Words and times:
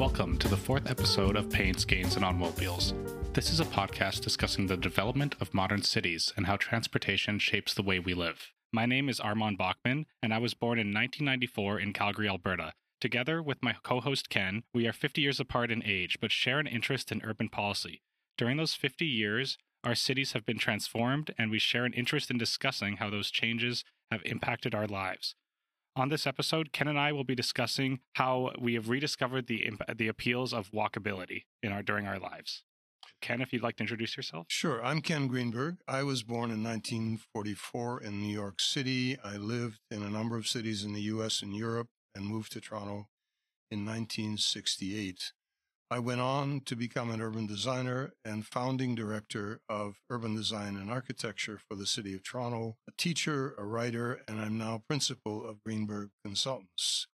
Welcome 0.00 0.38
to 0.38 0.48
the 0.48 0.56
fourth 0.56 0.90
episode 0.90 1.36
of 1.36 1.50
Paints, 1.50 1.84
Gains, 1.84 2.16
and 2.16 2.24
Automobiles. 2.24 2.94
This 3.34 3.50
is 3.50 3.60
a 3.60 3.66
podcast 3.66 4.22
discussing 4.22 4.66
the 4.66 4.78
development 4.78 5.34
of 5.42 5.52
modern 5.52 5.82
cities 5.82 6.32
and 6.38 6.46
how 6.46 6.56
transportation 6.56 7.38
shapes 7.38 7.74
the 7.74 7.82
way 7.82 7.98
we 7.98 8.14
live. 8.14 8.50
My 8.72 8.86
name 8.86 9.10
is 9.10 9.20
Arman 9.20 9.58
Bachmann, 9.58 10.06
and 10.22 10.32
I 10.32 10.38
was 10.38 10.54
born 10.54 10.78
in 10.78 10.86
1994 10.86 11.80
in 11.80 11.92
Calgary, 11.92 12.30
Alberta. 12.30 12.72
Together 12.98 13.42
with 13.42 13.62
my 13.62 13.74
co 13.82 14.00
host 14.00 14.30
Ken, 14.30 14.62
we 14.72 14.86
are 14.86 14.94
50 14.94 15.20
years 15.20 15.38
apart 15.38 15.70
in 15.70 15.82
age, 15.84 16.16
but 16.18 16.32
share 16.32 16.58
an 16.60 16.66
interest 16.66 17.12
in 17.12 17.20
urban 17.22 17.50
policy. 17.50 18.00
During 18.38 18.56
those 18.56 18.72
50 18.72 19.04
years, 19.04 19.58
our 19.84 19.94
cities 19.94 20.32
have 20.32 20.46
been 20.46 20.58
transformed, 20.58 21.34
and 21.36 21.50
we 21.50 21.58
share 21.58 21.84
an 21.84 21.92
interest 21.92 22.30
in 22.30 22.38
discussing 22.38 22.96
how 22.96 23.10
those 23.10 23.30
changes 23.30 23.84
have 24.10 24.22
impacted 24.24 24.74
our 24.74 24.86
lives. 24.86 25.34
On 25.96 26.08
this 26.08 26.26
episode, 26.26 26.72
Ken 26.72 26.88
and 26.88 26.98
I 26.98 27.12
will 27.12 27.24
be 27.24 27.34
discussing 27.34 28.00
how 28.14 28.52
we 28.58 28.74
have 28.74 28.88
rediscovered 28.88 29.46
the 29.48 29.72
the 29.94 30.08
appeals 30.08 30.52
of 30.52 30.70
walkability 30.70 31.44
in 31.62 31.72
our 31.72 31.82
during 31.82 32.06
our 32.06 32.18
lives. 32.18 32.62
Ken, 33.20 33.40
if 33.40 33.52
you'd 33.52 33.62
like 33.62 33.76
to 33.76 33.82
introduce 33.82 34.16
yourself. 34.16 34.46
Sure. 34.48 34.82
I'm 34.82 35.02
Ken 35.02 35.26
Greenberg. 35.26 35.76
I 35.86 36.02
was 36.04 36.22
born 36.22 36.50
in 36.50 36.62
1944 36.62 38.02
in 38.02 38.20
New 38.20 38.32
York 38.32 38.60
City. 38.60 39.18
I 39.22 39.36
lived 39.36 39.80
in 39.90 40.02
a 40.02 40.08
number 40.08 40.36
of 40.36 40.46
cities 40.46 40.84
in 40.84 40.94
the 40.94 41.02
US 41.02 41.42
and 41.42 41.54
Europe 41.54 41.88
and 42.14 42.24
moved 42.24 42.52
to 42.52 42.60
Toronto 42.60 43.08
in 43.70 43.84
1968. 43.84 45.32
I 45.92 45.98
went 45.98 46.20
on 46.20 46.60
to 46.66 46.76
become 46.76 47.10
an 47.10 47.20
urban 47.20 47.46
designer 47.46 48.12
and 48.24 48.46
founding 48.46 48.94
director 48.94 49.60
of 49.68 49.96
urban 50.08 50.36
design 50.36 50.76
and 50.76 50.88
architecture 50.88 51.58
for 51.58 51.74
the 51.74 51.84
city 51.84 52.14
of 52.14 52.22
Toronto, 52.22 52.76
a 52.88 52.92
teacher, 52.96 53.56
a 53.58 53.64
writer, 53.64 54.22
and 54.28 54.40
I'm 54.40 54.56
now 54.56 54.84
principal 54.86 55.44
of 55.44 55.64
Greenberg 55.64 56.10
Consultants. 56.24 57.08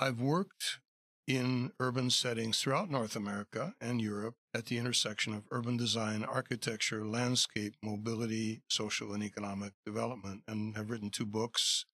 I've 0.00 0.20
worked 0.20 0.80
in 1.28 1.70
urban 1.78 2.10
settings 2.10 2.60
throughout 2.60 2.90
North 2.90 3.14
America 3.14 3.74
and 3.80 4.02
Europe 4.02 4.34
at 4.52 4.66
the 4.66 4.78
intersection 4.78 5.32
of 5.32 5.46
urban 5.52 5.76
design, 5.76 6.24
architecture, 6.24 7.06
landscape, 7.06 7.76
mobility, 7.80 8.62
social, 8.68 9.12
and 9.12 9.22
economic 9.22 9.74
development, 9.86 10.42
and 10.48 10.76
have 10.76 10.90
written 10.90 11.10
two 11.10 11.26
books 11.26 11.86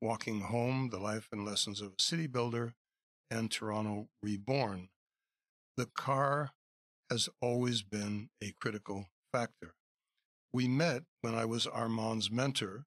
Walking 0.00 0.42
Home, 0.42 0.90
The 0.92 1.00
Life 1.00 1.26
and 1.32 1.44
Lessons 1.44 1.80
of 1.80 1.94
a 1.98 2.00
City 2.02 2.28
Builder, 2.28 2.74
and 3.28 3.50
Toronto 3.50 4.06
Reborn 4.22 4.88
the 5.80 5.86
car 5.86 6.50
has 7.08 7.30
always 7.40 7.80
been 7.80 8.28
a 8.44 8.52
critical 8.60 9.06
factor. 9.32 9.72
We 10.52 10.68
met 10.68 11.04
when 11.22 11.34
I 11.34 11.46
was 11.46 11.66
Arman's 11.66 12.30
mentor 12.30 12.84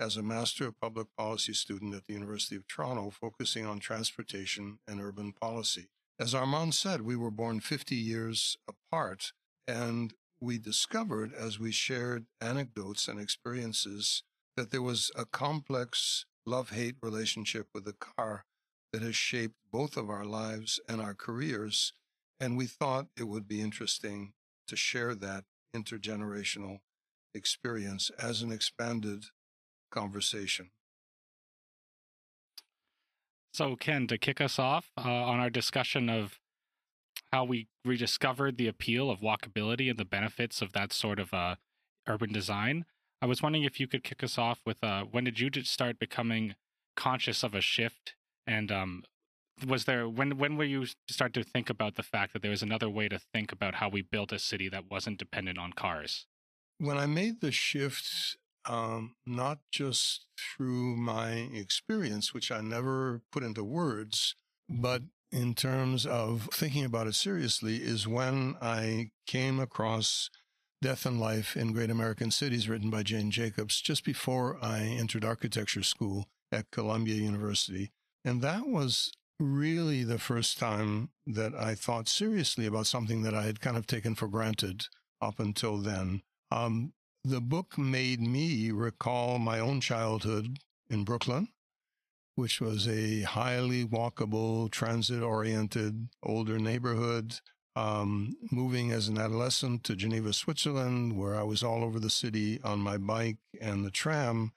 as 0.00 0.16
a 0.16 0.22
Master 0.22 0.66
of 0.66 0.80
Public 0.80 1.08
Policy 1.18 1.52
student 1.52 1.94
at 1.94 2.06
the 2.06 2.14
University 2.14 2.56
of 2.56 2.66
Toronto, 2.66 3.10
focusing 3.10 3.66
on 3.66 3.80
transportation 3.80 4.78
and 4.88 4.98
urban 4.98 5.34
policy. 5.38 5.88
As 6.18 6.32
Arman 6.32 6.72
said, 6.72 7.02
we 7.02 7.16
were 7.16 7.30
born 7.30 7.60
50 7.60 7.96
years 7.96 8.56
apart, 8.66 9.34
and 9.68 10.14
we 10.40 10.56
discovered 10.56 11.34
as 11.34 11.58
we 11.58 11.70
shared 11.70 12.24
anecdotes 12.40 13.08
and 13.08 13.20
experiences 13.20 14.22
that 14.56 14.70
there 14.70 14.80
was 14.80 15.10
a 15.14 15.26
complex 15.26 16.24
love 16.46 16.70
hate 16.70 16.96
relationship 17.02 17.66
with 17.74 17.84
the 17.84 17.96
car 18.16 18.46
that 18.90 19.02
has 19.02 19.16
shaped 19.16 19.56
both 19.70 19.98
of 19.98 20.08
our 20.08 20.24
lives 20.24 20.80
and 20.88 20.98
our 20.98 21.12
careers 21.12 21.92
and 22.42 22.56
we 22.56 22.66
thought 22.66 23.06
it 23.16 23.28
would 23.28 23.46
be 23.46 23.60
interesting 23.60 24.32
to 24.66 24.74
share 24.74 25.14
that 25.14 25.44
intergenerational 25.74 26.80
experience 27.34 28.10
as 28.18 28.42
an 28.42 28.50
expanded 28.50 29.26
conversation. 29.92 30.70
So, 33.54 33.76
Ken, 33.76 34.08
to 34.08 34.18
kick 34.18 34.40
us 34.40 34.58
off 34.58 34.90
uh, 34.98 35.08
on 35.08 35.38
our 35.38 35.50
discussion 35.50 36.08
of 36.08 36.40
how 37.32 37.44
we 37.44 37.68
rediscovered 37.84 38.58
the 38.58 38.66
appeal 38.66 39.08
of 39.08 39.20
walkability 39.20 39.88
and 39.88 39.98
the 39.98 40.04
benefits 40.04 40.60
of 40.60 40.72
that 40.72 40.92
sort 40.92 41.20
of 41.20 41.32
uh, 41.32 41.54
urban 42.08 42.32
design, 42.32 42.86
I 43.20 43.26
was 43.26 43.40
wondering 43.40 43.62
if 43.62 43.78
you 43.78 43.86
could 43.86 44.02
kick 44.02 44.24
us 44.24 44.36
off 44.36 44.58
with 44.66 44.82
uh, 44.82 45.04
when 45.04 45.22
did 45.22 45.38
you 45.38 45.48
start 45.62 46.00
becoming 46.00 46.56
conscious 46.96 47.44
of 47.44 47.54
a 47.54 47.60
shift 47.60 48.14
and 48.48 48.72
um, 48.72 49.04
was 49.66 49.84
there 49.84 50.08
when 50.08 50.38
when 50.38 50.56
will 50.56 50.66
you 50.66 50.86
start 51.08 51.32
to 51.34 51.44
think 51.44 51.70
about 51.70 51.94
the 51.96 52.02
fact 52.02 52.32
that 52.32 52.42
there 52.42 52.50
was 52.50 52.62
another 52.62 52.88
way 52.88 53.08
to 53.08 53.18
think 53.18 53.52
about 53.52 53.76
how 53.76 53.88
we 53.88 54.02
built 54.02 54.32
a 54.32 54.38
city 54.38 54.68
that 54.68 54.90
wasn't 54.90 55.18
dependent 55.18 55.58
on 55.58 55.72
cars? 55.72 56.26
When 56.78 56.98
I 56.98 57.06
made 57.06 57.40
the 57.40 57.52
shift, 57.52 58.36
um, 58.64 59.14
not 59.26 59.58
just 59.70 60.26
through 60.38 60.96
my 60.96 61.48
experience, 61.52 62.34
which 62.34 62.50
I 62.50 62.60
never 62.60 63.22
put 63.30 63.42
into 63.42 63.62
words, 63.62 64.34
but 64.68 65.02
in 65.30 65.54
terms 65.54 66.04
of 66.04 66.48
thinking 66.52 66.84
about 66.84 67.06
it 67.06 67.14
seriously, 67.14 67.76
is 67.76 68.06
when 68.06 68.56
I 68.60 69.10
came 69.26 69.60
across 69.60 70.28
Death 70.82 71.06
and 71.06 71.20
Life 71.20 71.56
in 71.56 71.72
Great 71.72 71.90
American 71.90 72.30
Cities, 72.30 72.68
written 72.68 72.90
by 72.90 73.02
Jane 73.02 73.30
Jacobs, 73.30 73.80
just 73.80 74.04
before 74.04 74.58
I 74.60 74.80
entered 74.80 75.24
architecture 75.24 75.82
school 75.82 76.28
at 76.50 76.70
Columbia 76.70 77.14
University. 77.14 77.92
And 78.24 78.42
that 78.42 78.66
was 78.66 79.12
really 79.42 80.04
the 80.04 80.18
first 80.18 80.58
time 80.58 81.10
that 81.26 81.54
I 81.54 81.74
thought 81.74 82.08
seriously 82.08 82.66
about 82.66 82.86
something 82.86 83.22
that 83.22 83.34
I 83.34 83.42
had 83.42 83.60
kind 83.60 83.76
of 83.76 83.86
taken 83.86 84.14
for 84.14 84.28
granted 84.28 84.86
up 85.20 85.38
until 85.38 85.78
then. 85.78 86.22
Um, 86.50 86.92
the 87.24 87.40
book 87.40 87.78
made 87.78 88.20
me 88.20 88.70
recall 88.70 89.38
my 89.38 89.60
own 89.60 89.80
childhood 89.80 90.58
in 90.90 91.04
Brooklyn, 91.04 91.48
which 92.34 92.60
was 92.60 92.88
a 92.88 93.22
highly 93.22 93.84
walkable, 93.84 94.70
transit 94.70 95.22
oriented, 95.22 96.08
older 96.22 96.58
neighborhood. 96.58 97.40
Um, 97.74 98.36
moving 98.50 98.92
as 98.92 99.08
an 99.08 99.16
adolescent 99.16 99.82
to 99.84 99.96
Geneva, 99.96 100.34
Switzerland, 100.34 101.16
where 101.16 101.34
I 101.34 101.42
was 101.42 101.62
all 101.62 101.82
over 101.82 101.98
the 101.98 102.10
city 102.10 102.60
on 102.62 102.80
my 102.80 102.98
bike 102.98 103.38
and 103.62 103.82
the 103.82 103.90
tram, 103.90 104.52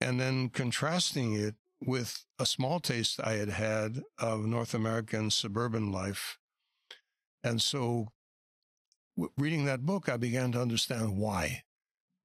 and 0.00 0.18
then 0.18 0.48
contrasting 0.48 1.34
it 1.34 1.56
with 1.86 2.24
a 2.38 2.46
small 2.46 2.80
taste 2.80 3.20
I 3.22 3.32
had 3.34 3.50
had 3.50 4.02
of 4.18 4.44
North 4.44 4.74
American 4.74 5.30
suburban 5.30 5.92
life. 5.92 6.38
And 7.42 7.60
so, 7.60 8.08
w- 9.16 9.32
reading 9.36 9.64
that 9.64 9.86
book, 9.86 10.08
I 10.08 10.16
began 10.16 10.52
to 10.52 10.60
understand 10.60 11.16
why. 11.16 11.64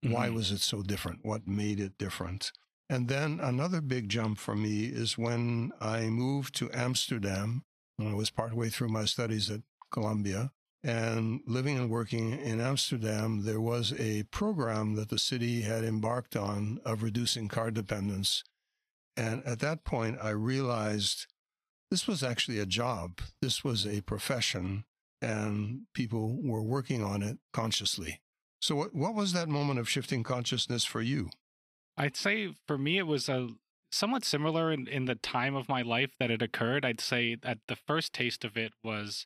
Mm-hmm. 0.03 0.13
Why 0.13 0.29
was 0.29 0.51
it 0.51 0.61
so 0.61 0.83
different? 0.83 1.19
What 1.23 1.47
made 1.47 1.79
it 1.79 1.97
different? 1.97 2.51
And 2.89 3.07
then 3.07 3.39
another 3.41 3.81
big 3.81 4.09
jump 4.09 4.37
for 4.37 4.55
me 4.55 4.85
is 4.85 5.17
when 5.17 5.71
I 5.81 6.07
moved 6.07 6.55
to 6.55 6.69
Amsterdam 6.73 7.63
when 7.97 8.11
I 8.11 8.13
was 8.13 8.29
partway 8.29 8.69
through 8.69 8.89
my 8.89 9.05
studies 9.05 9.49
at 9.49 9.61
Columbia. 9.91 10.51
And 10.83 11.41
living 11.45 11.77
and 11.77 11.89
working 11.89 12.31
in 12.31 12.61
Amsterdam, 12.61 13.43
there 13.43 13.59
was 13.59 13.93
a 13.99 14.23
program 14.23 14.95
that 14.95 15.09
the 15.09 15.19
city 15.19 15.63
had 15.63 15.83
embarked 15.83 16.35
on 16.35 16.79
of 16.85 17.03
reducing 17.03 17.47
car 17.47 17.71
dependence 17.71 18.43
and 19.17 19.43
at 19.45 19.59
that 19.59 19.83
point, 19.83 20.19
I 20.21 20.29
realized 20.29 21.25
this 21.89 22.07
was 22.07 22.23
actually 22.23 22.59
a 22.59 22.65
job. 22.65 23.19
This 23.41 23.63
was 23.63 23.85
a 23.85 24.01
profession, 24.01 24.85
and 25.21 25.81
people 25.93 26.39
were 26.41 26.61
working 26.61 27.03
on 27.03 27.23
it 27.23 27.39
consciously. 27.51 28.21
So, 28.61 28.75
what, 28.75 28.95
what 28.95 29.15
was 29.15 29.33
that 29.33 29.49
moment 29.49 29.79
of 29.79 29.89
shifting 29.89 30.23
consciousness 30.23 30.85
for 30.85 31.01
you? 31.01 31.29
I'd 31.97 32.15
say 32.15 32.53
for 32.67 32.77
me, 32.77 32.99
it 32.99 33.07
was 33.07 33.27
a 33.27 33.49
somewhat 33.91 34.23
similar 34.23 34.71
in, 34.71 34.87
in 34.87 35.05
the 35.05 35.15
time 35.15 35.55
of 35.55 35.69
my 35.69 35.81
life 35.81 36.11
that 36.19 36.29
it 36.29 36.41
occurred. 36.41 36.85
I'd 36.85 37.01
say 37.01 37.35
that 37.35 37.59
the 37.67 37.75
first 37.75 38.13
taste 38.13 38.45
of 38.45 38.55
it 38.57 38.73
was 38.83 39.25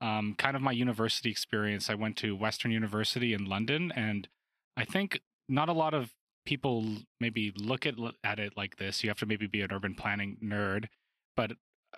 um, 0.00 0.34
kind 0.38 0.56
of 0.56 0.62
my 0.62 0.72
university 0.72 1.30
experience. 1.30 1.90
I 1.90 1.94
went 1.94 2.16
to 2.18 2.36
Western 2.36 2.70
University 2.70 3.34
in 3.34 3.44
London, 3.44 3.92
and 3.94 4.28
I 4.76 4.84
think 4.84 5.20
not 5.48 5.68
a 5.68 5.72
lot 5.72 5.94
of 5.94 6.12
people 6.48 6.82
maybe 7.20 7.52
look 7.58 7.84
at 7.84 7.94
at 8.24 8.38
it 8.40 8.54
like 8.56 8.76
this. 8.76 9.04
You 9.04 9.10
have 9.10 9.18
to 9.18 9.26
maybe 9.26 9.46
be 9.46 9.60
an 9.60 9.70
urban 9.70 9.94
planning 9.94 10.38
nerd, 10.42 10.86
but 11.36 11.52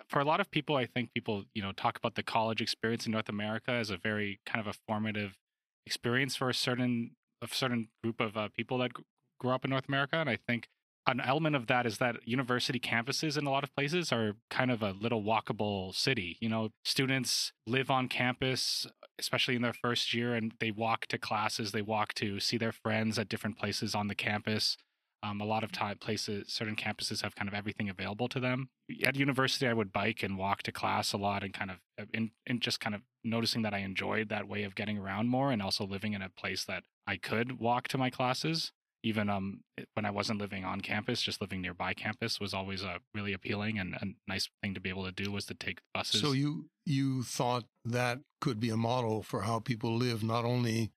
for 0.09 0.19
a 0.19 0.25
lot 0.25 0.41
of 0.41 0.51
people, 0.51 0.75
I 0.75 0.85
think 0.85 1.13
people 1.13 1.45
you 1.53 1.61
know 1.61 1.71
talk 1.71 1.97
about 1.97 2.15
the 2.15 2.23
college 2.23 2.61
experience 2.61 3.05
in 3.05 3.13
North 3.13 3.29
America 3.29 3.71
as 3.71 3.89
a 3.89 3.95
very 3.95 4.41
kind 4.45 4.59
of 4.59 4.67
a 4.67 4.77
formative 4.85 5.37
experience 5.85 6.35
for 6.35 6.49
a 6.49 6.53
certain 6.53 7.11
a 7.41 7.47
certain 7.47 7.87
group 8.03 8.19
of 8.19 8.35
uh, 8.35 8.49
people 8.53 8.77
that 8.79 8.93
g- 8.93 9.03
grew 9.39 9.51
up 9.51 9.63
in 9.63 9.71
North 9.71 9.87
America, 9.87 10.17
and 10.17 10.29
I 10.29 10.35
think 10.35 10.67
an 11.07 11.19
element 11.19 11.55
of 11.55 11.67
that 11.67 11.85
is 11.85 11.97
that 11.97 12.17
university 12.25 12.79
campuses 12.79 13.37
in 13.37 13.47
a 13.47 13.49
lot 13.49 13.63
of 13.63 13.73
places 13.75 14.11
are 14.11 14.33
kind 14.49 14.69
of 14.69 14.83
a 14.83 14.91
little 14.91 15.23
walkable 15.23 15.93
city. 15.95 16.37
You 16.39 16.49
know, 16.49 16.69
students 16.85 17.53
live 17.65 17.89
on 17.89 18.07
campus, 18.07 18.85
especially 19.17 19.55
in 19.55 19.61
their 19.61 19.73
first 19.73 20.13
year, 20.13 20.35
and 20.35 20.53
they 20.59 20.71
walk 20.71 21.07
to 21.07 21.17
classes, 21.17 21.71
they 21.71 21.81
walk 21.81 22.13
to 22.15 22.39
see 22.39 22.57
their 22.57 22.71
friends 22.71 23.17
at 23.17 23.29
different 23.29 23.57
places 23.57 23.95
on 23.95 24.07
the 24.07 24.15
campus. 24.15 24.77
Um, 25.23 25.39
a 25.39 25.45
lot 25.45 25.63
of 25.63 25.71
time 25.71 25.97
places, 25.99 26.51
certain 26.51 26.75
campuses 26.75 27.21
have 27.21 27.35
kind 27.35 27.47
of 27.47 27.53
everything 27.53 27.89
available 27.89 28.27
to 28.29 28.39
them. 28.39 28.69
At 29.05 29.15
university, 29.15 29.67
I 29.67 29.73
would 29.73 29.93
bike 29.93 30.23
and 30.23 30.35
walk 30.35 30.63
to 30.63 30.71
class 30.71 31.13
a 31.13 31.17
lot, 31.17 31.43
and 31.43 31.53
kind 31.53 31.69
of 31.69 31.77
uh, 31.99 32.05
in, 32.11 32.31
in 32.47 32.59
just 32.59 32.79
kind 32.79 32.95
of 32.95 33.01
noticing 33.23 33.61
that 33.61 33.73
I 33.73 33.79
enjoyed 33.79 34.29
that 34.29 34.47
way 34.47 34.63
of 34.63 34.73
getting 34.73 34.97
around 34.97 35.29
more, 35.29 35.51
and 35.51 35.61
also 35.61 35.85
living 35.85 36.13
in 36.13 36.23
a 36.23 36.29
place 36.29 36.65
that 36.65 36.83
I 37.05 37.17
could 37.17 37.59
walk 37.59 37.87
to 37.89 37.99
my 37.99 38.09
classes 38.09 38.71
even 39.03 39.29
um 39.29 39.61
when 39.93 40.05
I 40.05 40.11
wasn't 40.11 40.39
living 40.39 40.63
on 40.63 40.81
campus, 40.81 41.21
just 41.21 41.41
living 41.41 41.61
nearby 41.61 41.93
campus 41.93 42.39
was 42.39 42.53
always 42.53 42.83
a 42.83 42.99
really 43.13 43.33
appealing 43.33 43.79
and 43.79 43.95
a 43.95 44.05
nice 44.27 44.49
thing 44.61 44.73
to 44.73 44.79
be 44.79 44.89
able 44.89 45.05
to 45.05 45.11
do 45.11 45.31
was 45.31 45.45
to 45.45 45.53
take 45.53 45.79
buses. 45.93 46.21
So 46.21 46.31
you 46.31 46.69
you 46.85 47.23
thought 47.23 47.65
that 47.85 48.19
could 48.39 48.59
be 48.59 48.69
a 48.69 48.77
model 48.77 49.23
for 49.23 49.41
how 49.41 49.59
people 49.59 49.95
live 49.95 50.23
not 50.23 50.45
only 50.45 50.91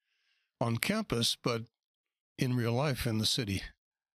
on 0.60 0.78
campus 0.78 1.36
but 1.42 1.62
in 2.38 2.56
real 2.56 2.72
life 2.72 3.06
in 3.06 3.18
the 3.18 3.26
city. 3.26 3.62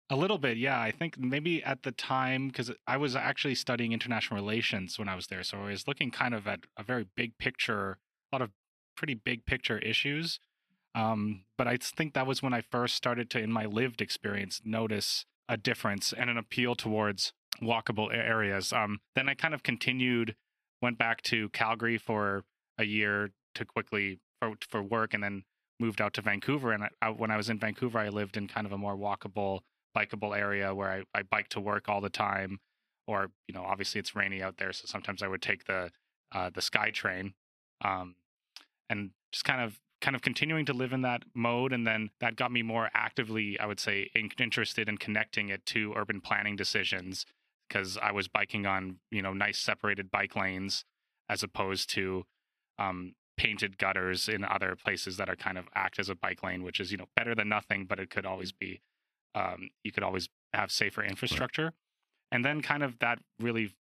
A 0.08 0.16
little 0.16 0.38
bit, 0.38 0.56
yeah. 0.56 0.80
I 0.80 0.92
think 0.92 1.18
maybe 1.18 1.64
at 1.64 1.82
the 1.82 1.90
time, 1.90 2.46
because 2.46 2.70
I 2.86 2.96
was 2.96 3.16
actually 3.16 3.56
studying 3.56 3.92
international 3.92 4.36
relations 4.36 5.00
when 5.00 5.08
I 5.08 5.16
was 5.16 5.26
there. 5.26 5.42
So 5.42 5.58
I 5.58 5.70
was 5.70 5.88
looking 5.88 6.12
kind 6.12 6.32
of 6.32 6.46
at 6.46 6.60
a 6.76 6.84
very 6.84 7.06
big 7.16 7.36
picture, 7.38 7.98
a 8.32 8.36
lot 8.36 8.42
of 8.42 8.50
pretty 8.96 9.14
big 9.14 9.44
picture 9.46 9.78
issues. 9.78 10.38
Um, 10.96 11.44
but 11.58 11.68
I 11.68 11.76
think 11.76 12.14
that 12.14 12.26
was 12.26 12.42
when 12.42 12.54
I 12.54 12.62
first 12.62 12.96
started 12.96 13.28
to, 13.30 13.38
in 13.38 13.52
my 13.52 13.66
lived 13.66 14.00
experience, 14.00 14.62
notice 14.64 15.26
a 15.46 15.58
difference 15.58 16.12
and 16.12 16.30
an 16.30 16.38
appeal 16.38 16.74
towards 16.74 17.34
walkable 17.62 18.12
areas. 18.12 18.72
Um, 18.72 19.00
then 19.14 19.28
I 19.28 19.34
kind 19.34 19.52
of 19.52 19.62
continued, 19.62 20.34
went 20.80 20.96
back 20.96 21.20
to 21.24 21.50
Calgary 21.50 21.98
for 21.98 22.44
a 22.78 22.84
year 22.84 23.30
to 23.54 23.64
quickly 23.66 24.20
for, 24.40 24.54
for 24.66 24.82
work, 24.82 25.12
and 25.12 25.22
then 25.22 25.44
moved 25.78 26.00
out 26.00 26.14
to 26.14 26.22
Vancouver. 26.22 26.72
And 26.72 26.88
I, 27.02 27.10
when 27.10 27.30
I 27.30 27.36
was 27.36 27.50
in 27.50 27.58
Vancouver, 27.58 27.98
I 27.98 28.08
lived 28.08 28.38
in 28.38 28.48
kind 28.48 28.66
of 28.66 28.72
a 28.72 28.78
more 28.78 28.96
walkable 28.96 29.60
bikeable 29.94 30.36
area 30.36 30.74
where 30.74 30.90
I, 30.90 31.02
I 31.14 31.22
bike 31.22 31.48
to 31.50 31.60
work 31.60 31.90
all 31.90 32.00
the 32.00 32.10
time. 32.10 32.58
Or, 33.06 33.30
you 33.46 33.54
know, 33.54 33.62
obviously 33.62 33.98
it's 33.98 34.16
rainy 34.16 34.42
out 34.42 34.56
there. 34.56 34.72
So 34.72 34.86
sometimes 34.86 35.22
I 35.22 35.28
would 35.28 35.42
take 35.42 35.66
the, 35.66 35.90
uh, 36.34 36.50
the 36.52 36.62
SkyTrain, 36.62 37.34
um, 37.84 38.16
and 38.88 39.10
just 39.30 39.44
kind 39.44 39.60
of, 39.60 39.78
kind 40.06 40.14
of 40.14 40.22
continuing 40.22 40.64
to 40.64 40.72
live 40.72 40.92
in 40.92 41.02
that 41.02 41.24
mode. 41.34 41.72
And 41.72 41.84
then 41.84 42.10
that 42.20 42.36
got 42.36 42.52
me 42.52 42.62
more 42.62 42.88
actively, 42.94 43.58
I 43.58 43.66
would 43.66 43.80
say, 43.80 44.08
in, 44.14 44.30
interested 44.38 44.88
in 44.88 44.98
connecting 44.98 45.48
it 45.48 45.66
to 45.66 45.94
urban 45.96 46.20
planning 46.20 46.54
decisions 46.54 47.26
because 47.68 47.98
I 48.00 48.12
was 48.12 48.28
biking 48.28 48.66
on, 48.66 48.98
you 49.10 49.20
know, 49.20 49.32
nice 49.32 49.58
separated 49.58 50.08
bike 50.12 50.36
lanes 50.36 50.84
as 51.28 51.42
opposed 51.42 51.90
to, 51.94 52.24
um, 52.78 53.14
painted 53.36 53.78
gutters 53.78 54.28
in 54.28 54.44
other 54.44 54.76
places 54.76 55.16
that 55.16 55.28
are 55.28 55.34
kind 55.34 55.58
of 55.58 55.66
act 55.74 55.98
as 55.98 56.08
a 56.08 56.14
bike 56.14 56.40
lane, 56.44 56.62
which 56.62 56.78
is 56.78 56.92
you 56.92 56.96
know 56.96 57.08
better 57.16 57.34
than 57.34 57.48
nothing, 57.48 57.84
but 57.84 57.98
it 57.98 58.08
could 58.08 58.24
always 58.24 58.52
be 58.52 58.80
um, 59.34 59.70
you 59.82 59.90
could 59.90 60.04
always 60.04 60.28
have 60.54 60.70
safer 60.70 61.02
infrastructure. 61.02 61.64
Right. 61.64 61.72
And 62.32 62.44
then 62.44 62.62
kind 62.62 62.84
of 62.84 62.98
that 63.00 63.18
really 63.40 63.74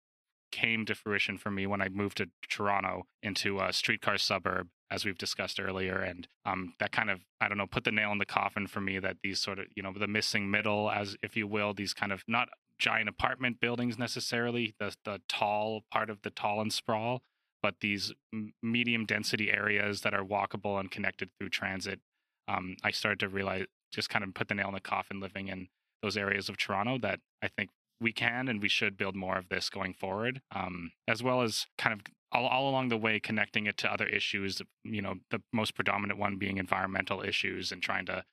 came 0.55 0.85
to 0.85 0.95
fruition 0.95 1.37
for 1.37 1.51
me 1.51 1.67
when 1.67 1.81
I 1.81 1.89
moved 1.89 2.17
to 2.17 2.29
Toronto 2.49 3.07
into 3.21 3.59
a 3.59 3.73
streetcar 3.73 4.17
suburb, 4.17 4.69
as 4.89 5.03
we've 5.03 5.17
discussed 5.17 5.59
earlier. 5.59 5.99
And 5.99 6.29
um, 6.45 6.75
that 6.79 6.93
kind 6.93 7.09
of, 7.09 7.19
I 7.41 7.49
don't 7.49 7.57
know, 7.57 7.67
put 7.67 7.83
the 7.83 7.91
nail 7.91 8.13
in 8.13 8.19
the 8.19 8.25
coffin 8.25 8.65
for 8.65 8.79
me 8.79 8.97
that 8.99 9.17
these 9.21 9.41
sort 9.41 9.59
of, 9.59 9.65
you 9.75 9.83
know, 9.83 9.91
the 9.91 10.07
missing 10.07 10.49
middle, 10.49 10.89
as 10.89 11.17
if 11.21 11.35
you 11.35 11.45
will, 11.45 11.73
these 11.73 11.93
kind 11.93 12.13
of 12.13 12.23
not 12.25 12.47
giant 12.79 13.09
apartment 13.09 13.59
buildings 13.59 13.99
necessarily, 13.99 14.75
the, 14.79 14.95
the 15.03 15.19
tall 15.27 15.83
part 15.91 16.09
of 16.09 16.21
the 16.21 16.29
tall 16.29 16.61
and 16.61 16.71
sprawl, 16.71 17.21
but 17.61 17.75
these 17.81 18.13
medium 18.63 19.05
density 19.05 19.51
areas 19.51 20.01
that 20.01 20.13
are 20.13 20.23
walkable 20.23 20.79
and 20.79 20.89
connected 20.89 21.29
through 21.37 21.49
transit. 21.49 21.99
Um, 22.47 22.77
I 22.81 22.91
started 22.91 23.19
to 23.19 23.27
realize 23.27 23.65
just 23.91 24.09
kind 24.09 24.23
of 24.23 24.33
put 24.33 24.47
the 24.47 24.55
nail 24.55 24.69
in 24.69 24.73
the 24.73 24.79
coffin 24.79 25.19
living 25.19 25.49
in 25.49 25.67
those 26.01 26.15
areas 26.15 26.47
of 26.47 26.57
Toronto 26.57 26.97
that 26.99 27.19
I 27.41 27.49
think 27.49 27.71
we 27.99 28.11
can 28.11 28.47
and 28.47 28.61
we 28.61 28.69
should 28.69 28.97
build 28.97 29.15
more 29.15 29.37
of 29.37 29.49
this 29.49 29.69
going 29.69 29.93
forward, 29.93 30.41
um, 30.53 30.91
as 31.07 31.23
well 31.23 31.41
as 31.41 31.65
kind 31.77 31.93
of 31.93 32.01
all, 32.31 32.47
all 32.47 32.69
along 32.69 32.89
the 32.89 32.97
way 32.97 33.19
connecting 33.19 33.65
it 33.65 33.77
to 33.77 33.91
other 33.91 34.07
issues. 34.07 34.61
You 34.83 35.01
know, 35.01 35.15
the 35.31 35.41
most 35.53 35.75
predominant 35.75 36.19
one 36.19 36.37
being 36.37 36.57
environmental 36.57 37.21
issues 37.21 37.71
and 37.71 37.81
trying 37.81 38.05
to 38.07 38.23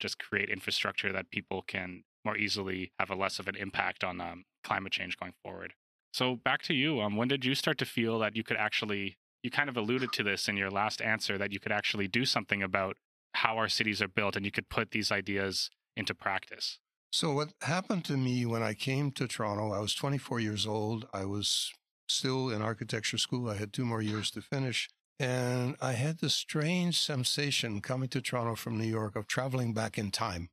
just 0.00 0.18
create 0.18 0.50
infrastructure 0.50 1.12
that 1.12 1.30
people 1.30 1.62
can 1.62 2.02
more 2.24 2.36
easily 2.36 2.92
have 2.98 3.10
a 3.10 3.14
less 3.14 3.38
of 3.38 3.48
an 3.48 3.56
impact 3.56 4.04
on 4.04 4.20
um, 4.20 4.44
climate 4.64 4.92
change 4.92 5.16
going 5.16 5.32
forward. 5.42 5.74
So 6.12 6.36
back 6.36 6.62
to 6.62 6.74
you. 6.74 7.00
Um, 7.00 7.16
when 7.16 7.28
did 7.28 7.44
you 7.44 7.54
start 7.54 7.78
to 7.78 7.86
feel 7.86 8.18
that 8.18 8.36
you 8.36 8.42
could 8.42 8.56
actually? 8.56 9.16
You 9.42 9.50
kind 9.50 9.68
of 9.68 9.76
alluded 9.76 10.12
to 10.12 10.22
this 10.22 10.46
in 10.46 10.56
your 10.56 10.70
last 10.70 11.02
answer 11.02 11.36
that 11.36 11.52
you 11.52 11.58
could 11.58 11.72
actually 11.72 12.06
do 12.06 12.24
something 12.24 12.62
about 12.62 12.96
how 13.34 13.56
our 13.56 13.68
cities 13.68 14.00
are 14.00 14.08
built 14.08 14.36
and 14.36 14.44
you 14.44 14.52
could 14.52 14.68
put 14.68 14.92
these 14.92 15.10
ideas 15.10 15.68
into 15.96 16.14
practice. 16.14 16.78
So, 17.12 17.34
what 17.34 17.52
happened 17.60 18.06
to 18.06 18.16
me 18.16 18.46
when 18.46 18.62
I 18.62 18.72
came 18.72 19.12
to 19.12 19.28
Toronto, 19.28 19.70
I 19.70 19.80
was 19.80 19.94
24 19.94 20.40
years 20.40 20.66
old. 20.66 21.06
I 21.12 21.26
was 21.26 21.70
still 22.08 22.48
in 22.48 22.62
architecture 22.62 23.18
school. 23.18 23.50
I 23.50 23.56
had 23.56 23.70
two 23.70 23.84
more 23.84 24.00
years 24.00 24.30
to 24.30 24.40
finish. 24.40 24.88
And 25.20 25.76
I 25.78 25.92
had 25.92 26.18
this 26.18 26.34
strange 26.34 26.98
sensation 26.98 27.82
coming 27.82 28.08
to 28.08 28.22
Toronto 28.22 28.54
from 28.54 28.78
New 28.78 28.88
York 28.88 29.14
of 29.14 29.26
traveling 29.26 29.74
back 29.74 29.98
in 29.98 30.10
time. 30.10 30.48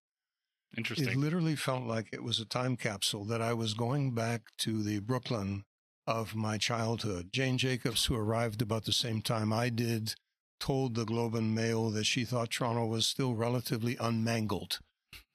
Interesting. 0.78 1.08
It 1.08 1.16
literally 1.16 1.56
felt 1.56 1.84
like 1.84 2.10
it 2.12 2.24
was 2.24 2.42
a 2.42 2.46
time 2.46 2.76
capsule 2.76 3.24
that 3.26 3.42
I 3.42 3.54
was 3.54 3.74
going 3.74 4.14
back 4.14 4.42
to 4.58 4.84
the 4.84 5.00
Brooklyn 5.00 5.64
of 6.06 6.36
my 6.36 6.58
childhood. 6.58 7.30
Jane 7.32 7.58
Jacobs, 7.58 8.06
who 8.06 8.16
arrived 8.16 8.62
about 8.62 8.84
the 8.84 8.92
same 8.92 9.22
time 9.22 9.54
I 9.54 9.70
did, 9.70 10.16
told 10.60 10.96
the 10.96 11.06
Globe 11.06 11.36
and 11.36 11.56
Mail 11.56 11.90
that 11.92 12.06
she 12.06 12.26
thought 12.26 12.52
Toronto 12.52 12.86
was 12.86 13.08
still 13.08 13.34
relatively 13.34 13.96
unmangled. 13.96 14.80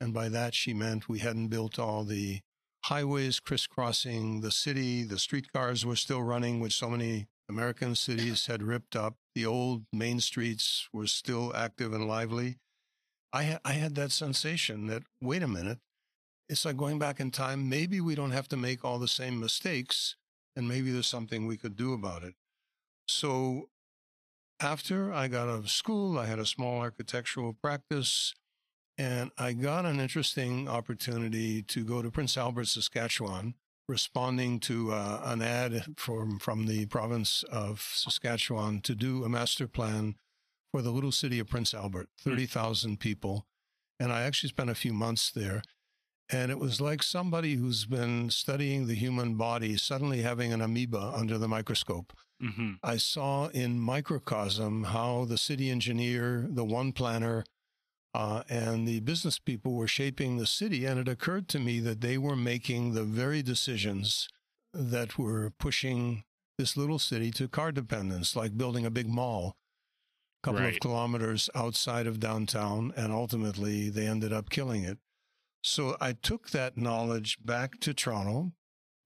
And 0.04 0.12
by 0.12 0.28
that, 0.28 0.54
she 0.54 0.74
meant 0.74 1.08
we 1.08 1.20
hadn't 1.20 1.48
built 1.48 1.78
all 1.78 2.04
the 2.04 2.40
highways 2.84 3.40
crisscrossing 3.40 4.42
the 4.42 4.50
city. 4.50 5.02
The 5.02 5.18
streetcars 5.18 5.86
were 5.86 5.96
still 5.96 6.22
running, 6.22 6.60
which 6.60 6.76
so 6.76 6.90
many 6.90 7.26
American 7.48 7.94
cities 7.94 8.44
had 8.44 8.62
ripped 8.62 8.94
up. 8.96 9.14
The 9.34 9.46
old 9.46 9.84
main 9.94 10.20
streets 10.20 10.90
were 10.92 11.06
still 11.06 11.56
active 11.56 11.94
and 11.94 12.06
lively. 12.06 12.58
I, 13.32 13.44
ha- 13.44 13.60
I 13.64 13.72
had 13.72 13.94
that 13.94 14.12
sensation 14.12 14.88
that, 14.88 15.04
wait 15.22 15.42
a 15.42 15.48
minute, 15.48 15.78
it's 16.50 16.66
like 16.66 16.76
going 16.76 16.98
back 16.98 17.18
in 17.18 17.30
time. 17.30 17.70
Maybe 17.70 17.98
we 17.98 18.14
don't 18.14 18.32
have 18.32 18.48
to 18.48 18.58
make 18.58 18.84
all 18.84 18.98
the 18.98 19.08
same 19.08 19.40
mistakes, 19.40 20.16
and 20.54 20.68
maybe 20.68 20.92
there's 20.92 21.06
something 21.06 21.46
we 21.46 21.56
could 21.56 21.76
do 21.76 21.94
about 21.94 22.22
it. 22.22 22.34
So 23.08 23.70
after 24.60 25.14
I 25.14 25.28
got 25.28 25.48
out 25.48 25.60
of 25.60 25.70
school, 25.70 26.18
I 26.18 26.26
had 26.26 26.38
a 26.38 26.44
small 26.44 26.80
architectural 26.80 27.54
practice, 27.54 28.34
and 28.96 29.30
I 29.36 29.52
got 29.52 29.86
an 29.86 30.00
interesting 30.00 30.68
opportunity 30.68 31.62
to 31.62 31.84
go 31.84 32.02
to 32.02 32.10
Prince 32.10 32.36
Albert, 32.36 32.68
Saskatchewan, 32.68 33.54
responding 33.88 34.60
to 34.60 34.92
uh, 34.92 35.20
an 35.24 35.42
ad 35.42 35.84
from, 35.96 36.38
from 36.38 36.66
the 36.66 36.86
province 36.86 37.44
of 37.50 37.80
Saskatchewan 37.80 38.80
to 38.82 38.94
do 38.94 39.24
a 39.24 39.28
master 39.28 39.66
plan 39.66 40.14
for 40.70 40.80
the 40.80 40.90
little 40.90 41.12
city 41.12 41.38
of 41.38 41.48
Prince 41.48 41.74
Albert, 41.74 42.08
hmm. 42.22 42.30
30,000 42.30 43.00
people. 43.00 43.46
And 43.98 44.12
I 44.12 44.22
actually 44.22 44.48
spent 44.48 44.70
a 44.70 44.74
few 44.74 44.92
months 44.92 45.30
there. 45.30 45.62
And 46.30 46.50
it 46.50 46.58
was 46.58 46.80
like 46.80 47.02
somebody 47.02 47.54
who's 47.54 47.84
been 47.84 48.30
studying 48.30 48.86
the 48.86 48.94
human 48.94 49.36
body 49.36 49.76
suddenly 49.76 50.22
having 50.22 50.52
an 50.52 50.62
amoeba 50.62 51.12
under 51.14 51.36
the 51.36 51.48
microscope. 51.48 52.12
Mm-hmm. 52.42 52.72
I 52.82 52.96
saw 52.96 53.48
in 53.48 53.78
microcosm 53.78 54.84
how 54.84 55.26
the 55.26 55.38
city 55.38 55.70
engineer, 55.70 56.46
the 56.50 56.64
one 56.64 56.92
planner, 56.92 57.44
uh, 58.14 58.44
and 58.48 58.86
the 58.86 59.00
business 59.00 59.38
people 59.40 59.74
were 59.74 59.88
shaping 59.88 60.36
the 60.36 60.46
city. 60.46 60.86
And 60.86 61.00
it 61.00 61.08
occurred 61.08 61.48
to 61.48 61.58
me 61.58 61.80
that 61.80 62.00
they 62.00 62.16
were 62.16 62.36
making 62.36 62.94
the 62.94 63.02
very 63.02 63.42
decisions 63.42 64.28
that 64.72 65.18
were 65.18 65.50
pushing 65.58 66.22
this 66.56 66.76
little 66.76 67.00
city 67.00 67.32
to 67.32 67.48
car 67.48 67.72
dependence, 67.72 68.36
like 68.36 68.56
building 68.56 68.86
a 68.86 68.90
big 68.90 69.08
mall 69.08 69.56
a 70.42 70.46
couple 70.46 70.60
right. 70.60 70.74
of 70.74 70.80
kilometers 70.80 71.50
outside 71.54 72.06
of 72.06 72.20
downtown. 72.20 72.92
And 72.96 73.12
ultimately, 73.12 73.90
they 73.90 74.06
ended 74.06 74.32
up 74.32 74.48
killing 74.48 74.84
it. 74.84 74.98
So 75.62 75.96
I 76.00 76.12
took 76.12 76.50
that 76.50 76.76
knowledge 76.76 77.38
back 77.44 77.80
to 77.80 77.94
Toronto 77.94 78.52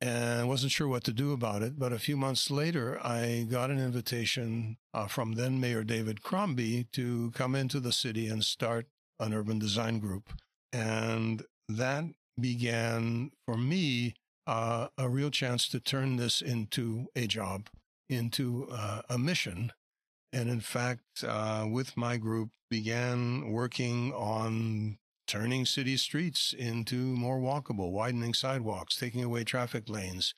and 0.01 0.49
wasn't 0.49 0.73
sure 0.73 0.89
what 0.89 1.05
to 1.05 1.13
do 1.13 1.33
about 1.33 1.63
it. 1.63 1.79
But 1.79 1.93
a 1.93 1.99
few 1.99 2.17
months 2.17 2.51
later, 2.51 3.01
I 3.03 3.47
got 3.49 3.71
an 3.71 3.79
invitation 3.79 4.77
uh, 4.93 5.07
from 5.07 5.33
then 5.33 5.61
Mayor 5.61 5.85
David 5.85 6.23
Crombie 6.23 6.89
to 6.93 7.31
come 7.31 7.55
into 7.55 7.81
the 7.81 7.93
city 7.93 8.27
and 8.27 8.45
start 8.45 8.87
an 9.21 9.35
urban 9.35 9.59
design 9.59 9.99
group. 9.99 10.33
And 10.73 11.43
that 11.69 12.05
began 12.39 13.31
for 13.47 13.57
me 13.57 14.15
uh, 14.47 14.89
a 14.97 15.09
real 15.09 15.31
chance 15.31 15.69
to 15.69 15.81
turn 15.81 16.17
this 16.17 16.41
into 16.41 17.07
a 17.15 17.27
job, 17.27 17.69
into 18.09 18.69
uh, 18.71 19.03
a 19.09 19.19
mission. 19.19 19.73
And 20.33 20.49
in 20.49 20.61
fact, 20.61 21.25
uh, 21.27 21.67
with 21.71 21.97
my 21.97 22.17
group, 22.17 22.51
began 22.71 23.51
working 23.51 24.13
on 24.13 24.99
turning 25.27 25.65
city 25.67 25.97
streets 25.97 26.55
into 26.57 26.97
more 26.97 27.39
walkable, 27.39 27.93
widening 27.93 28.35
sidewalks, 28.35 28.97
taking 28.97 29.23
away 29.23 29.45
traffic 29.45 29.89
lanes, 29.89 30.35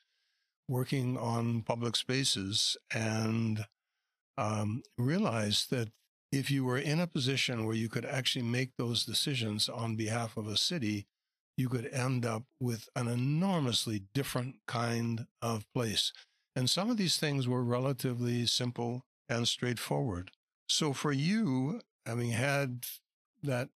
working 0.67 1.17
on 1.17 1.61
public 1.61 1.95
spaces, 1.95 2.77
and 2.93 3.65
um, 4.37 4.83
realized 4.97 5.69
that 5.71 5.89
if 6.31 6.49
you 6.49 6.63
were 6.63 6.77
in 6.77 6.99
a 6.99 7.07
position 7.07 7.65
where 7.65 7.75
you 7.75 7.89
could 7.89 8.05
actually 8.05 8.45
make 8.45 8.71
those 8.77 9.05
decisions 9.05 9.67
on 9.67 9.95
behalf 9.95 10.37
of 10.37 10.47
a 10.47 10.57
city, 10.57 11.05
you 11.57 11.67
could 11.67 11.87
end 11.93 12.25
up 12.25 12.43
with 12.59 12.87
an 12.95 13.07
enormously 13.07 14.03
different 14.13 14.55
kind 14.65 15.27
of 15.41 15.65
place. 15.73 16.13
And 16.55 16.69
some 16.69 16.89
of 16.89 16.97
these 16.97 17.17
things 17.17 17.47
were 17.47 17.63
relatively 17.63 18.45
simple 18.45 19.03
and 19.29 19.47
straightforward. 19.47 20.31
So 20.67 20.93
for 20.93 21.11
you, 21.11 21.81
having 22.05 22.31
had 22.31 22.85
that 23.43 23.69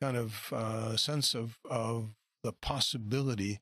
kind 0.00 0.16
of 0.16 0.52
uh, 0.52 0.96
sense 0.96 1.34
of, 1.34 1.58
of 1.68 2.10
the 2.42 2.52
possibility. 2.52 3.60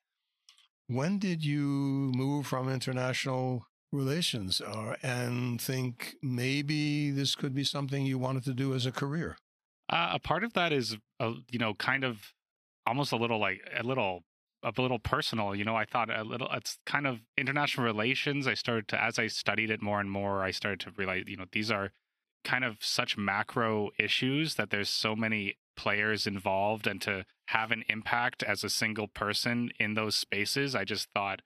When 0.87 1.19
did 1.19 1.45
you 1.45 2.12
move 2.14 2.47
from 2.47 2.69
international 2.69 3.67
relations 3.92 4.61
uh, 4.61 4.95
and 5.02 5.61
think 5.61 6.16
maybe 6.23 7.11
this 7.11 7.35
could 7.35 7.54
be 7.54 7.64
something 7.64 8.04
you 8.04 8.18
wanted 8.18 8.45
to 8.45 8.54
do 8.54 8.75
as 8.75 8.87
a 8.87 8.92
career? 8.92 9.37
Uh, 9.90 10.11
a 10.12 10.18
part 10.18 10.45
of 10.45 10.52
that 10.52 10.73
is, 10.73 10.97
uh, 11.21 11.33
you 11.50 11.59
know, 11.59 11.75
kind 11.75 12.04
of 12.04 12.33
almost 12.87 13.12
a 13.12 13.16
little 13.16 13.38
like 13.38 13.61
a 13.78 13.83
little 13.83 14.25
a 14.62 14.73
little 14.76 14.99
personal 14.99 15.54
you 15.54 15.64
know 15.64 15.76
i 15.76 15.85
thought 15.85 16.11
a 16.11 16.25
little 16.25 16.49
it's 16.52 16.78
kind 16.85 17.07
of 17.07 17.21
international 17.37 17.85
relations 17.85 18.47
i 18.47 18.54
started 18.54 18.88
to 18.88 19.00
as 19.00 19.18
i 19.18 19.26
studied 19.26 19.71
it 19.71 19.80
more 19.80 20.00
and 20.00 20.11
more 20.11 20.42
i 20.42 20.50
started 20.50 20.80
to 20.80 20.90
realize 20.97 21.25
you 21.26 21.37
know 21.37 21.45
these 21.52 21.71
are 21.71 21.92
kind 22.45 22.64
of 22.64 22.78
such 22.80 23.16
macro 23.16 23.90
issues 23.99 24.54
that 24.54 24.71
there's 24.71 24.88
so 24.88 25.14
many 25.14 25.57
players 25.76 26.26
involved 26.26 26.87
and 26.87 27.00
to 27.00 27.25
have 27.49 27.71
an 27.71 27.85
impact 27.88 28.42
as 28.42 28.64
a 28.64 28.71
single 28.71 29.07
person 29.07 29.71
in 29.78 29.95
those 29.95 30.16
spaces 30.16 30.75
i 30.75 30.83
just 30.83 31.09
thought 31.11 31.40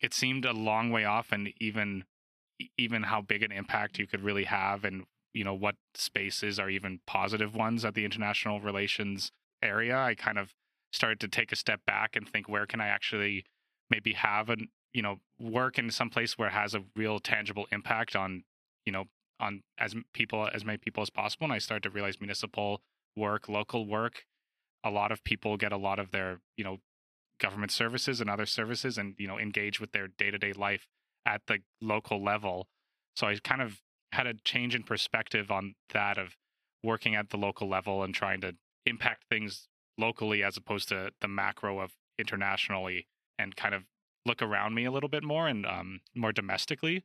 it 0.00 0.14
seemed 0.14 0.44
a 0.44 0.52
long 0.52 0.90
way 0.90 1.04
off 1.04 1.32
and 1.32 1.52
even 1.60 2.04
even 2.76 3.04
how 3.04 3.20
big 3.20 3.42
an 3.42 3.52
impact 3.52 3.98
you 3.98 4.06
could 4.06 4.22
really 4.22 4.44
have 4.44 4.84
and 4.84 5.04
you 5.32 5.44
know 5.44 5.54
what 5.54 5.76
spaces 5.94 6.58
are 6.58 6.70
even 6.70 7.00
positive 7.06 7.54
ones 7.54 7.84
at 7.84 7.94
the 7.94 8.04
international 8.04 8.60
relations 8.60 9.30
area. 9.62 9.96
I 9.96 10.14
kind 10.14 10.38
of 10.38 10.54
started 10.92 11.20
to 11.20 11.28
take 11.28 11.52
a 11.52 11.56
step 11.56 11.80
back 11.86 12.16
and 12.16 12.26
think 12.28 12.48
where 12.48 12.64
can 12.64 12.80
i 12.80 12.86
actually 12.86 13.44
maybe 13.90 14.14
have 14.14 14.48
an 14.48 14.68
you 14.92 15.02
know 15.02 15.20
work 15.38 15.78
in 15.78 15.90
some 15.90 16.08
place 16.08 16.38
where 16.38 16.48
it 16.48 16.54
has 16.54 16.74
a 16.74 16.82
real 16.96 17.18
tangible 17.18 17.66
impact 17.70 18.16
on 18.16 18.42
you 18.86 18.92
know 18.92 19.04
on 19.38 19.62
as 19.78 19.94
people 20.12 20.48
as 20.52 20.64
many 20.64 20.78
people 20.78 21.02
as 21.02 21.10
possible. 21.10 21.44
And 21.44 21.52
i 21.52 21.58
started 21.58 21.82
to 21.82 21.90
realize 21.90 22.20
municipal 22.20 22.80
work 23.16 23.48
local 23.48 23.86
work 23.86 24.24
a 24.84 24.90
lot 24.90 25.12
of 25.12 25.22
people 25.24 25.56
get 25.56 25.72
a 25.72 25.76
lot 25.76 25.98
of 25.98 26.10
their 26.10 26.40
you 26.56 26.64
know 26.64 26.78
government 27.38 27.72
services 27.72 28.20
and 28.20 28.28
other 28.28 28.46
services 28.46 28.98
and 28.98 29.14
you 29.18 29.26
know 29.26 29.38
engage 29.38 29.80
with 29.80 29.92
their 29.92 30.08
day-to-day 30.08 30.52
life 30.52 30.86
at 31.26 31.42
the 31.46 31.58
local 31.80 32.22
level. 32.22 32.68
So 33.16 33.26
i 33.26 33.36
kind 33.42 33.62
of 33.62 33.80
had 34.12 34.26
a 34.26 34.34
change 34.44 34.74
in 34.74 34.82
perspective 34.82 35.50
on 35.50 35.74
that 35.92 36.18
of 36.18 36.36
working 36.82 37.14
at 37.14 37.30
the 37.30 37.36
local 37.36 37.68
level 37.68 38.02
and 38.02 38.14
trying 38.14 38.40
to 38.40 38.54
impact 38.86 39.24
things 39.28 39.68
locally 39.98 40.42
as 40.42 40.56
opposed 40.56 40.88
to 40.88 41.10
the 41.20 41.28
macro 41.28 41.80
of 41.80 41.92
internationally 42.18 43.06
and 43.38 43.56
kind 43.56 43.74
of 43.74 43.84
look 44.24 44.40
around 44.40 44.74
me 44.74 44.84
a 44.84 44.90
little 44.90 45.08
bit 45.08 45.24
more 45.24 45.48
and 45.48 45.66
um, 45.66 46.00
more 46.14 46.32
domestically. 46.32 47.04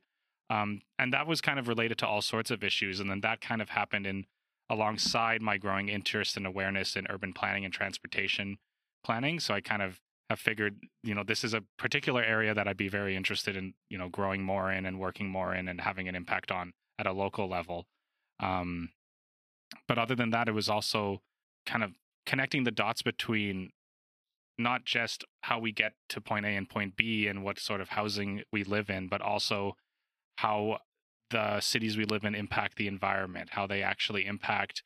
Um, 0.50 0.82
and 0.98 1.12
that 1.12 1.26
was 1.26 1.40
kind 1.40 1.58
of 1.58 1.68
related 1.68 1.98
to 1.98 2.06
all 2.06 2.22
sorts 2.22 2.50
of 2.50 2.62
issues 2.62 3.00
and 3.00 3.10
then 3.10 3.20
that 3.20 3.40
kind 3.40 3.60
of 3.60 3.70
happened 3.70 4.06
in 4.06 4.26
alongside 4.70 5.42
my 5.42 5.58
growing 5.58 5.88
interest 5.88 6.36
and 6.36 6.46
awareness 6.46 6.96
in 6.96 7.06
urban 7.10 7.32
planning 7.32 7.64
and 7.64 7.74
transportation 7.74 8.58
planning. 9.04 9.40
So 9.40 9.54
i 9.54 9.60
kind 9.60 9.82
of 9.82 10.00
have 10.30 10.40
figured, 10.40 10.78
you 11.02 11.14
know, 11.14 11.22
this 11.22 11.44
is 11.44 11.54
a 11.54 11.62
particular 11.78 12.22
area 12.22 12.54
that 12.54 12.66
I'd 12.66 12.76
be 12.76 12.88
very 12.88 13.16
interested 13.16 13.56
in, 13.56 13.74
you 13.90 13.98
know, 13.98 14.08
growing 14.08 14.42
more 14.42 14.72
in 14.72 14.86
and 14.86 14.98
working 14.98 15.28
more 15.28 15.54
in 15.54 15.68
and 15.68 15.80
having 15.80 16.08
an 16.08 16.14
impact 16.14 16.50
on 16.50 16.72
at 16.98 17.06
a 17.06 17.12
local 17.12 17.48
level. 17.48 17.86
Um, 18.40 18.90
but 19.86 19.98
other 19.98 20.14
than 20.14 20.30
that, 20.30 20.48
it 20.48 20.52
was 20.52 20.68
also 20.68 21.20
kind 21.66 21.82
of 21.82 21.92
connecting 22.26 22.64
the 22.64 22.70
dots 22.70 23.02
between 23.02 23.70
not 24.56 24.84
just 24.84 25.24
how 25.42 25.58
we 25.58 25.72
get 25.72 25.92
to 26.08 26.20
point 26.20 26.46
A 26.46 26.50
and 26.50 26.68
point 26.68 26.96
B 26.96 27.26
and 27.26 27.42
what 27.42 27.58
sort 27.58 27.80
of 27.80 27.90
housing 27.90 28.42
we 28.52 28.64
live 28.64 28.88
in, 28.88 29.08
but 29.08 29.20
also 29.20 29.76
how 30.36 30.78
the 31.30 31.60
cities 31.60 31.96
we 31.96 32.04
live 32.04 32.24
in 32.24 32.34
impact 32.34 32.76
the 32.76 32.86
environment, 32.86 33.50
how 33.52 33.66
they 33.66 33.82
actually 33.82 34.24
impact 34.26 34.82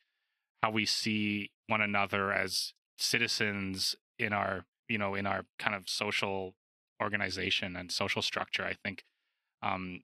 how 0.63 0.71
we 0.71 0.85
see 0.85 1.51
one 1.67 1.81
another 1.81 2.33
as 2.33 2.73
citizens 2.97 3.95
in 4.17 4.33
our 4.33 4.65
you 4.89 4.97
know 4.97 5.15
in 5.15 5.25
our 5.25 5.45
kind 5.57 5.75
of 5.75 5.87
social 5.87 6.55
organization 7.01 7.75
and 7.75 7.91
social 7.91 8.21
structure 8.21 8.63
i 8.63 8.73
think 8.83 9.03
um 9.61 10.01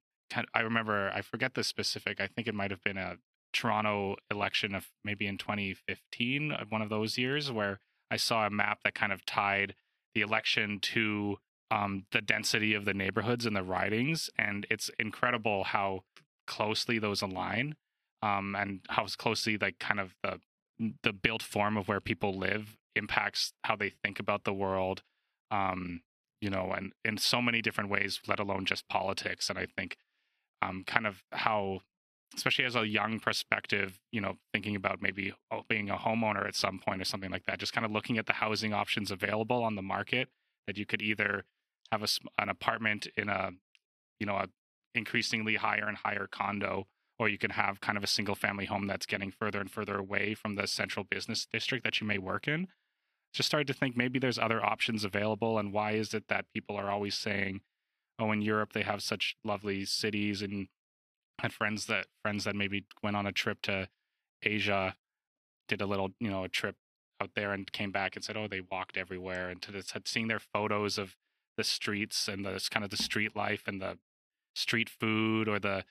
i 0.54 0.62
remember 0.62 1.12
i 1.14 1.22
forget 1.22 1.54
the 1.56 1.64
specific 1.64 2.22
i 2.22 2.28
think 2.28 2.48
it 2.48 2.56
might 2.56 2.72
have 2.72 2.84
been 2.84 2.98
a 2.98 3.18
toronto 3.52 4.16
election 4.32 4.76
of 4.76 4.88
maybe 5.04 5.28
in 5.28 5.38
2015 5.38 6.52
uh, 6.52 6.64
one 6.70 6.82
of 6.82 6.90
those 6.90 7.18
years 7.18 7.52
where 7.52 7.80
i 8.12 8.16
saw 8.16 8.46
a 8.46 8.50
map 8.50 8.80
that 8.84 8.96
kind 8.96 9.12
of 9.12 9.26
tied 9.26 9.76
the 10.14 10.22
election 10.22 10.80
to 10.80 11.38
um, 11.72 12.06
the 12.12 12.22
density 12.22 12.74
of 12.74 12.86
the 12.86 12.94
neighborhoods 12.94 13.46
and 13.46 13.56
the 13.56 13.64
ridings 13.64 14.30
and 14.38 14.68
it's 14.70 14.90
incredible 15.00 15.66
how 15.66 16.04
closely 16.48 17.00
those 17.00 17.22
align 17.22 17.76
um, 18.22 18.56
and 18.56 18.82
how 18.90 19.06
closely 19.18 19.58
like 19.58 19.80
kind 19.80 20.00
of 20.00 20.16
the 20.24 20.40
the 21.04 21.14
built 21.14 21.42
form 21.42 21.78
of 21.78 21.88
where 21.88 22.02
people 22.02 22.38
live 22.38 22.78
impacts 22.96 23.54
how 23.64 23.76
they 23.76 23.92
think 24.04 24.20
about 24.20 24.44
the 24.44 24.54
world 24.54 25.04
um, 25.52 26.02
you 26.42 26.50
know 26.50 26.72
and 26.76 26.94
in 27.04 27.18
so 27.18 27.42
many 27.42 27.62
different 27.62 27.90
ways 27.90 28.20
let 28.28 28.40
alone 28.40 28.66
just 28.66 28.88
politics. 28.88 29.50
And 29.50 29.58
i 29.60 29.66
think 29.66 29.98
um, 30.62 30.84
kind 30.86 31.06
of 31.06 31.24
how 31.32 31.82
especially 32.36 32.66
as 32.66 32.76
a 32.76 32.88
young 32.88 33.20
perspective 33.20 34.00
you 34.12 34.22
know 34.22 34.38
thinking 34.54 34.76
about 34.76 35.02
maybe 35.02 35.34
oh, 35.52 35.64
being 35.70 35.90
a 35.90 35.98
homeowner 35.98 36.48
at 36.48 36.56
some 36.56 36.80
point 36.80 37.02
or 37.02 37.06
something 37.06 37.32
like 37.32 37.46
that 37.46 37.60
just 37.60 37.74
kind 37.74 37.86
of 37.86 37.92
looking 37.92 38.18
at 38.18 38.26
the 38.26 38.34
housing 38.34 38.74
options 38.74 39.12
available 39.12 39.64
on 39.64 39.76
the 39.76 39.82
market 39.82 40.30
that 40.68 40.78
you 40.78 40.86
could 40.86 41.02
either 41.02 41.46
have 41.92 42.04
a, 42.04 42.08
an 42.42 42.50
apartment 42.50 43.08
in 43.16 43.30
a 43.30 43.52
you 44.20 44.26
know 44.26 44.36
a 44.36 44.48
increasingly 44.94 45.56
higher 45.56 45.88
and 45.88 45.98
higher 45.98 46.28
condo 46.30 46.88
or 47.18 47.30
you 47.30 47.38
can 47.38 47.52
have 47.52 47.80
kind 47.80 47.98
of 47.98 48.04
a 48.04 48.08
single 48.08 48.36
family 48.36 48.66
home 48.66 48.88
that's 48.88 49.06
getting 49.06 49.32
further 49.32 49.60
and 49.60 49.72
further 49.72 49.98
away 49.98 50.34
from 50.34 50.56
the 50.56 50.68
central 50.68 51.06
business 51.10 51.46
district 51.52 51.84
that 51.84 52.00
you 52.00 52.08
may 52.08 52.18
work 52.18 52.48
in 52.48 52.68
just 53.36 53.48
started 53.48 53.68
to 53.68 53.74
think 53.74 53.96
maybe 53.96 54.18
there's 54.20 54.40
other 54.40 54.64
options 54.66 55.04
available 55.04 55.60
and 55.60 55.74
why 55.74 55.92
is 55.92 56.14
it 56.14 56.28
that 56.28 56.46
people 56.54 56.76
are 56.76 56.90
always 56.90 57.16
saying 57.16 57.62
oh 58.20 58.32
in 58.32 58.42
europe 58.42 58.74
they 58.74 58.84
have 58.84 59.04
such 59.04 59.36
lovely 59.44 59.86
cities 59.86 60.42
and 60.42 60.68
had 61.40 61.54
friends 61.54 61.86
that 61.86 62.08
friends 62.24 62.46
that 62.46 62.56
maybe 62.56 62.86
went 63.04 63.16
on 63.16 63.28
a 63.28 63.32
trip 63.32 63.62
to 63.62 63.88
asia 64.44 64.96
did 65.68 65.82
a 65.82 65.86
little 65.86 66.12
you 66.20 66.30
know 66.30 66.44
a 66.44 66.50
trip 66.50 66.76
out 67.22 67.32
there 67.36 67.52
and 67.54 67.72
came 67.72 67.92
back 67.92 68.16
and 68.16 68.24
said 68.24 68.38
oh 68.38 68.48
they 68.48 68.62
walked 68.72 68.98
everywhere 68.98 69.50
and 69.50 69.62
to 69.62 69.72
this 69.72 69.92
had 69.92 70.08
seeing 70.08 70.28
their 70.28 70.40
photos 70.40 70.98
of 70.98 71.16
the 71.58 71.64
streets 71.64 72.28
and 72.28 72.46
the 72.46 72.68
kind 72.72 72.84
of 72.84 72.90
the 72.90 72.98
street 72.98 73.36
life 73.36 73.64
and 73.68 73.82
the 73.82 73.98
street 74.56 74.90
food 74.90 75.48
or 75.48 75.60
the 75.60 75.84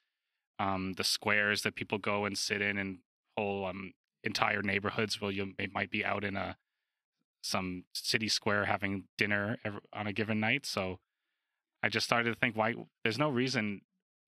um 0.59 0.95
the 0.95 1.05
squares 1.05 1.63
that 1.63 1.75
people 1.75 1.99
go 1.99 2.25
and 2.25 2.39
sit 2.39 2.61
in 2.61 2.79
and 2.79 2.99
whole 3.37 3.67
um 3.67 3.93
entire 4.23 4.63
neighborhoods. 4.63 5.21
Where 5.21 5.31
you 5.31 5.55
it 5.59 5.73
might 5.73 5.91
be 5.91 6.05
out 6.05 6.25
in 6.25 6.37
a 6.37 6.57
some 7.45 7.85
city 7.93 8.29
square 8.29 8.65
having 8.65 9.05
dinner 9.19 9.59
every, 9.65 9.81
on 9.93 10.07
a 10.07 10.13
given 10.13 10.41
night. 10.41 10.65
So 10.67 10.99
I 11.83 11.89
just 11.89 12.07
started 12.07 12.33
to 12.33 12.39
think, 12.39 12.57
why? 12.57 12.75
There's 13.03 13.19
no 13.19 13.29
reason. 13.29 13.83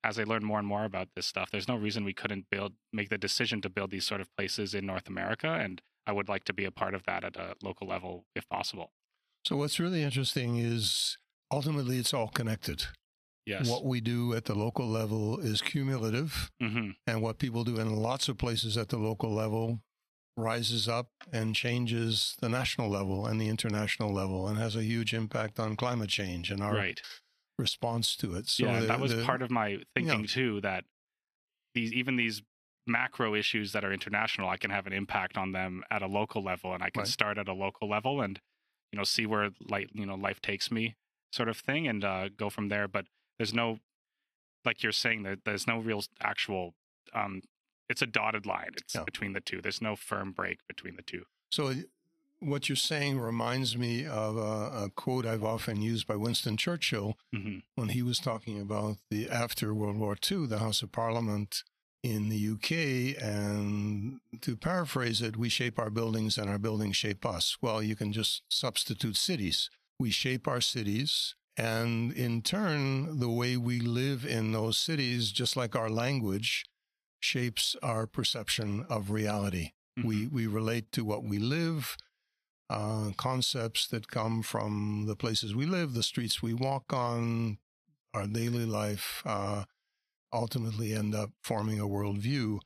As 0.04 0.20
I 0.20 0.24
learned 0.24 0.44
more 0.44 0.60
and 0.60 0.68
more 0.68 0.84
about 0.84 1.08
this 1.16 1.26
stuff, 1.26 1.50
there's 1.50 1.66
no 1.66 1.74
reason 1.74 2.04
we 2.04 2.12
couldn't 2.12 2.46
build, 2.48 2.74
make 2.92 3.08
the 3.08 3.18
decision 3.18 3.60
to 3.62 3.68
build 3.68 3.90
these 3.90 4.06
sort 4.06 4.20
of 4.20 4.28
places 4.36 4.72
in 4.72 4.86
North 4.86 5.08
America, 5.08 5.48
and 5.48 5.82
I 6.06 6.12
would 6.12 6.28
like 6.28 6.44
to 6.44 6.52
be 6.52 6.64
a 6.64 6.70
part 6.70 6.94
of 6.94 7.02
that 7.06 7.24
at 7.24 7.34
a 7.36 7.54
local 7.60 7.88
level 7.88 8.24
if 8.36 8.48
possible. 8.48 8.92
So 9.44 9.56
what's 9.56 9.80
really 9.80 10.04
interesting 10.04 10.58
is 10.58 11.18
ultimately 11.50 11.98
it's 11.98 12.14
all 12.14 12.28
connected. 12.28 12.84
Yes. 13.46 13.68
What 13.68 13.84
we 13.84 14.00
do 14.00 14.34
at 14.34 14.44
the 14.44 14.54
local 14.54 14.86
level 14.86 15.40
is 15.40 15.60
cumulative, 15.60 16.52
mm-hmm. 16.62 16.90
and 17.06 17.22
what 17.22 17.38
people 17.38 17.64
do 17.64 17.80
in 17.80 17.96
lots 17.96 18.28
of 18.28 18.38
places 18.38 18.76
at 18.76 18.90
the 18.90 18.98
local 18.98 19.32
level 19.32 19.80
rises 20.36 20.88
up 20.88 21.08
and 21.32 21.54
changes 21.54 22.36
the 22.40 22.48
national 22.48 22.88
level 22.90 23.26
and 23.26 23.40
the 23.40 23.48
international 23.48 24.12
level 24.12 24.46
and 24.46 24.58
has 24.58 24.76
a 24.76 24.82
huge 24.82 25.14
impact 25.14 25.58
on 25.58 25.76
climate 25.76 26.10
change 26.10 26.50
and 26.50 26.62
our 26.62 26.74
right. 26.74 27.00
response 27.58 28.14
to 28.16 28.34
it. 28.34 28.48
So 28.48 28.66
yeah, 28.66 28.80
the, 28.80 28.86
that 28.86 29.00
was 29.00 29.16
the, 29.16 29.24
part 29.24 29.42
of 29.42 29.50
my 29.50 29.78
thinking 29.94 30.20
yeah. 30.20 30.26
too. 30.26 30.60
That 30.60 30.84
these 31.74 31.92
even 31.92 32.16
these 32.16 32.42
macro 32.86 33.34
issues 33.34 33.72
that 33.72 33.84
are 33.84 33.92
international, 33.92 34.48
I 34.48 34.58
can 34.58 34.70
have 34.70 34.86
an 34.86 34.92
impact 34.92 35.36
on 35.36 35.52
them 35.52 35.82
at 35.90 36.02
a 36.02 36.06
local 36.06 36.42
level, 36.42 36.74
and 36.74 36.82
I 36.82 36.90
can 36.90 37.00
Right. 37.00 37.08
start 37.08 37.38
at 37.38 37.48
a 37.48 37.54
local 37.54 37.88
level 37.88 38.20
and 38.20 38.40
you 38.92 38.98
know 38.98 39.04
see 39.04 39.26
where 39.26 39.50
light 39.68 39.90
you 39.94 40.06
know 40.06 40.14
life 40.14 40.40
takes 40.40 40.70
me, 40.70 40.96
sort 41.32 41.48
of 41.48 41.56
thing, 41.56 41.88
and 41.88 42.04
uh, 42.04 42.28
go 42.28 42.50
from 42.50 42.68
there. 42.68 42.86
But 42.88 43.06
there's 43.38 43.54
no 43.54 43.78
like 44.64 44.82
you're 44.82 44.92
saying 44.92 45.22
that 45.22 45.44
there's 45.44 45.66
no 45.66 45.78
real 45.78 46.02
actual 46.20 46.74
um, 47.14 47.42
it's 47.88 48.02
a 48.02 48.06
dotted 48.06 48.46
line. 48.46 48.70
It's 48.76 48.94
Yeah. 48.94 49.04
between 49.04 49.32
the 49.32 49.40
two. 49.40 49.60
There's 49.62 49.80
no 49.82 49.96
firm 49.96 50.32
break 50.32 50.66
between 50.66 50.96
the 50.96 51.02
two. 51.02 51.24
So 51.50 51.74
what 52.40 52.68
you're 52.68 52.76
saying 52.76 53.18
reminds 53.18 53.76
me 53.78 54.04
of 54.06 54.36
a, 54.36 54.84
a 54.84 54.90
quote 54.94 55.24
I've 55.24 55.44
often 55.44 55.80
used 55.80 56.06
by 56.06 56.16
Winston 56.16 56.56
Churchill 56.56 57.16
hmm 57.32 57.58
when 57.76 57.88
he 57.90 58.02
was 58.02 58.18
talking 58.18 58.60
about 58.60 58.96
the 59.10 59.28
after 59.30 59.72
World 59.74 59.96
War 59.98 60.16
II, 60.30 60.46
the 60.46 60.58
House 60.58 60.82
of 60.82 60.92
Parliament 60.92 61.62
in 62.02 62.28
the 62.28 62.48
UK. 62.52 63.20
And 63.22 64.20
to 64.42 64.56
paraphrase 64.56 65.22
it, 65.22 65.36
we 65.36 65.48
shape 65.48 65.78
our 65.78 65.90
buildings 65.90 66.36
and 66.38 66.48
our 66.50 66.58
buildings 66.58 66.96
shape 66.96 67.24
us. 67.26 67.56
Well, 67.60 67.82
you 67.82 67.96
can 67.96 68.12
just 68.12 68.42
substitute 68.48 69.16
cities. 69.16 69.70
We 69.98 70.10
shape 70.10 70.46
our 70.46 70.60
cities. 70.60 71.34
And 71.56 72.12
in 72.12 72.42
turn, 72.42 73.18
the 73.18 73.30
way 73.30 73.56
we 73.56 73.80
live 73.80 74.26
in 74.26 74.52
those 74.52 74.76
cities, 74.76 75.32
just 75.32 75.56
like 75.56 75.74
our 75.74 75.88
language, 75.88 76.66
shapes 77.20 77.76
our 77.82 78.06
perception 78.06 78.84
of 78.88 79.10
reality. 79.10 79.72
We, 80.04 80.26
we 80.26 80.46
relate 80.46 80.92
to 80.92 81.04
what 81.04 81.24
we 81.24 81.38
live 81.38 81.96
uh, 82.68 83.10
concepts 83.16 83.86
that 83.88 84.08
come 84.08 84.42
from 84.42 85.04
the 85.06 85.16
places 85.16 85.54
we 85.54 85.66
live, 85.66 85.94
the 85.94 86.02
streets 86.02 86.42
we 86.42 86.52
walk 86.52 86.92
on, 86.92 87.58
our 88.12 88.26
daily 88.26 88.66
life, 88.66 89.22
uh, 89.24 89.64
ultimately 90.32 90.92
end 90.92 91.14
up 91.14 91.30
forming 91.42 91.80
a 91.80 91.86
worldview. 91.86 92.58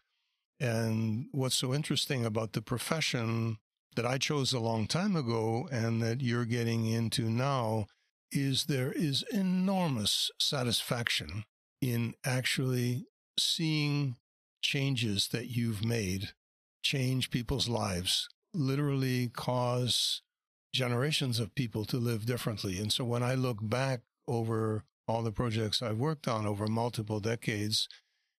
And 0.59 1.26
what's 1.33 1.57
so 1.57 1.75
interesting 1.75 2.25
about 2.25 2.52
the 2.52 2.62
profession 2.62 3.59
that 3.97 4.07
I 4.07 4.19
chose 4.19 4.52
a 4.52 4.61
long 4.61 4.87
time 4.87 5.16
ago 5.16 5.69
and 5.71 6.02
that 6.02 6.21
you're 6.21 6.45
getting 6.45 6.87
into 6.87 7.28
now 7.28 7.87
is 8.33 8.64
there 8.64 8.92
is 8.92 9.25
enormous 9.33 10.30
satisfaction 10.38 11.45
in 11.80 12.14
actually 12.25 13.07
seeing 13.38 14.16
changes 14.70 15.28
that 15.28 15.48
you've 15.48 15.84
made 15.84 16.28
change 16.82 17.30
people's 17.30 17.68
lives, 17.68 18.28
literally 18.54 19.28
cause 19.28 20.22
generations 20.72 21.40
of 21.40 21.54
people 21.56 21.84
to 21.84 21.96
live 21.96 22.24
differently. 22.24 22.78
And 22.78 22.92
so 22.92 23.04
when 23.04 23.24
I 23.24 23.34
look 23.34 23.58
back 23.60 24.02
over 24.28 24.84
all 25.08 25.22
the 25.22 25.32
projects 25.32 25.82
I've 25.82 25.98
worked 25.98 26.28
on 26.28 26.46
over 26.46 26.68
multiple 26.68 27.18
decades, 27.18 27.88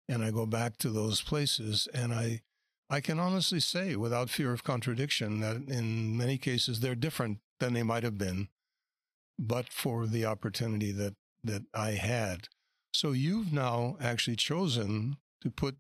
and 0.07 0.23
I 0.23 0.31
go 0.31 0.45
back 0.45 0.77
to 0.77 0.89
those 0.89 1.21
places, 1.21 1.89
and 1.93 2.13
I 2.13 2.41
I 2.89 3.01
can 3.01 3.19
honestly 3.19 3.59
say, 3.59 3.95
without 3.95 4.29
fear 4.29 4.53
of 4.53 4.63
contradiction, 4.63 5.39
that 5.41 5.57
in 5.67 6.17
many 6.17 6.37
cases 6.37 6.79
they're 6.79 6.95
different 6.95 7.39
than 7.59 7.73
they 7.73 7.83
might 7.83 8.03
have 8.03 8.17
been, 8.17 8.47
but 9.37 9.67
for 9.69 10.07
the 10.07 10.25
opportunity 10.25 10.91
that, 10.93 11.15
that 11.43 11.63
I 11.73 11.91
had. 11.91 12.47
So 12.93 13.11
you've 13.11 13.53
now 13.53 13.95
actually 14.01 14.35
chosen 14.35 15.17
to 15.41 15.49
put 15.49 15.77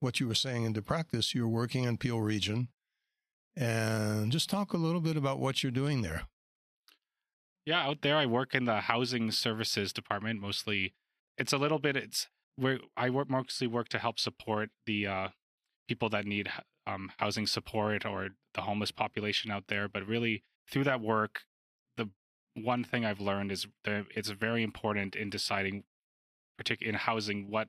what 0.00 0.20
you 0.20 0.28
were 0.28 0.34
saying 0.34 0.64
into 0.64 0.82
practice. 0.82 1.34
You're 1.34 1.48
working 1.48 1.84
in 1.84 1.98
Peel 1.98 2.20
Region. 2.20 2.68
And 3.56 4.30
just 4.30 4.48
talk 4.48 4.72
a 4.72 4.76
little 4.76 5.00
bit 5.00 5.16
about 5.16 5.40
what 5.40 5.62
you're 5.62 5.72
doing 5.72 6.02
there. 6.02 6.22
Yeah, 7.66 7.84
out 7.84 8.02
there 8.02 8.16
I 8.16 8.24
work 8.24 8.54
in 8.54 8.64
the 8.64 8.82
housing 8.82 9.30
services 9.32 9.92
department 9.92 10.40
mostly. 10.40 10.94
It's 11.36 11.52
a 11.52 11.58
little 11.58 11.78
bit 11.78 11.96
it's 11.96 12.28
where 12.56 12.78
I 12.96 13.10
work 13.10 13.28
mostly 13.28 13.66
work 13.66 13.88
to 13.90 13.98
help 13.98 14.18
support 14.18 14.70
the 14.86 15.06
uh, 15.06 15.28
people 15.88 16.08
that 16.10 16.24
need 16.24 16.48
um, 16.86 17.10
housing 17.18 17.46
support 17.46 18.04
or 18.04 18.30
the 18.54 18.62
homeless 18.62 18.90
population 18.90 19.50
out 19.50 19.64
there. 19.68 19.88
But 19.88 20.06
really, 20.06 20.42
through 20.70 20.84
that 20.84 21.00
work, 21.00 21.42
the 21.96 22.10
one 22.54 22.84
thing 22.84 23.04
I've 23.04 23.20
learned 23.20 23.52
is 23.52 23.66
that 23.84 24.06
it's 24.14 24.30
very 24.30 24.62
important 24.62 25.14
in 25.14 25.30
deciding, 25.30 25.84
particularly 26.56 26.94
in 26.94 26.98
housing, 26.98 27.50
what 27.50 27.68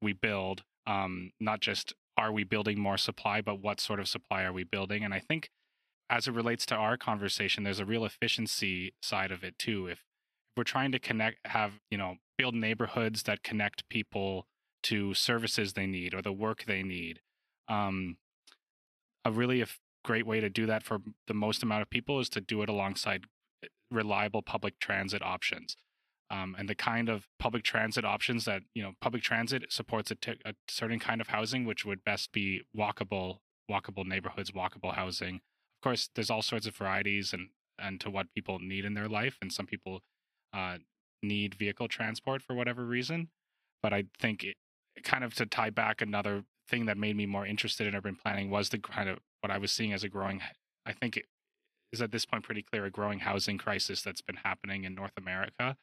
we 0.00 0.12
build. 0.12 0.64
Um, 0.86 1.32
not 1.40 1.60
just 1.60 1.94
are 2.16 2.32
we 2.32 2.44
building 2.44 2.80
more 2.80 2.96
supply, 2.96 3.40
but 3.40 3.60
what 3.60 3.80
sort 3.80 4.00
of 4.00 4.08
supply 4.08 4.42
are 4.42 4.52
we 4.52 4.64
building? 4.64 5.04
And 5.04 5.12
I 5.12 5.18
think 5.18 5.50
as 6.08 6.26
it 6.26 6.34
relates 6.34 6.64
to 6.66 6.74
our 6.74 6.96
conversation, 6.96 7.64
there's 7.64 7.80
a 7.80 7.84
real 7.84 8.04
efficiency 8.04 8.94
side 9.02 9.30
of 9.30 9.44
it 9.44 9.58
too. 9.58 9.86
If 9.86 10.04
we're 10.56 10.64
trying 10.64 10.92
to 10.92 10.98
connect, 10.98 11.46
have, 11.46 11.72
you 11.90 11.98
know, 11.98 12.16
build 12.38 12.54
neighborhoods 12.54 13.24
that 13.24 13.42
connect 13.42 13.88
people 13.88 14.46
to 14.84 15.14
services 15.14 15.72
they 15.72 15.86
need 15.86 16.14
or 16.14 16.22
the 16.22 16.32
work 16.32 16.64
they 16.64 16.82
need, 16.82 17.20
um, 17.68 18.16
a 19.24 19.32
really 19.32 19.64
great 20.04 20.26
way 20.26 20.40
to 20.40 20.48
do 20.48 20.66
that 20.66 20.84
for 20.84 20.98
the 21.26 21.34
most 21.34 21.62
amount 21.62 21.82
of 21.82 21.90
people 21.90 22.20
is 22.20 22.28
to 22.30 22.40
do 22.40 22.62
it 22.62 22.68
alongside 22.68 23.24
eh, 23.62 23.66
reliable 23.90 24.42
public 24.42 24.78
transit 24.78 25.22
options. 25.22 25.76
Um, 26.30 26.56
and 26.58 26.68
the 26.68 26.74
kind 26.74 27.08
of 27.08 27.28
public 27.38 27.62
transit 27.62 28.04
options 28.04 28.44
that 28.46 28.62
you 28.74 28.82
know 28.82 28.92
public 29.00 29.22
transit 29.22 29.72
supports 29.72 30.10
a, 30.10 30.16
t- 30.16 30.40
a 30.44 30.54
certain 30.68 30.98
kind 30.98 31.20
of 31.20 31.28
housing 31.28 31.64
which 31.64 31.84
would 31.84 32.02
best 32.04 32.32
be 32.32 32.62
walkable 32.76 33.38
walkable 33.70 34.04
neighborhoods 34.04 34.50
walkable 34.50 34.94
housing. 34.94 35.36
Of 35.36 35.82
course 35.82 36.10
there's 36.14 36.30
all 36.30 36.42
sorts 36.42 36.66
of 36.66 36.74
varieties 36.74 37.32
and 37.32 37.50
and 37.78 38.00
to 38.00 38.10
what 38.10 38.32
people 38.34 38.58
need 38.58 38.84
in 38.84 38.94
their 38.94 39.08
life 39.08 39.38
and 39.40 39.52
some 39.52 39.66
people 39.66 40.00
uh, 40.52 40.78
need 41.22 41.54
vehicle 41.54 41.88
transport 41.88 42.42
for 42.42 42.54
whatever 42.54 42.84
reason 42.84 43.28
but 43.82 43.92
i 43.92 44.04
think 44.18 44.44
it, 44.44 44.56
kind 45.02 45.24
of 45.24 45.34
to 45.34 45.44
tie 45.44 45.70
back 45.70 46.00
another 46.00 46.44
thing 46.68 46.86
that 46.86 46.98
made 46.98 47.16
me 47.16 47.26
more 47.26 47.46
interested 47.46 47.86
in 47.86 47.94
urban 47.94 48.16
planning 48.16 48.50
was 48.50 48.70
the 48.70 48.78
kind 48.78 49.08
of 49.08 49.18
what 49.40 49.50
I 49.50 49.58
was 49.58 49.72
seeing 49.72 49.92
as 49.92 50.04
a 50.04 50.08
growing, 50.08 50.40
I 50.84 50.92
think 50.92 51.16
it 51.16 51.26
is 51.92 52.02
at 52.02 52.10
this 52.10 52.26
point 52.26 52.44
pretty 52.44 52.62
clear, 52.62 52.84
a 52.84 52.90
growing 52.90 53.20
housing 53.20 53.58
crisis 53.58 54.02
that's 54.02 54.20
been 54.20 54.38
happening 54.44 54.84
in 54.84 54.94
North 54.94 55.12
America 55.16 55.76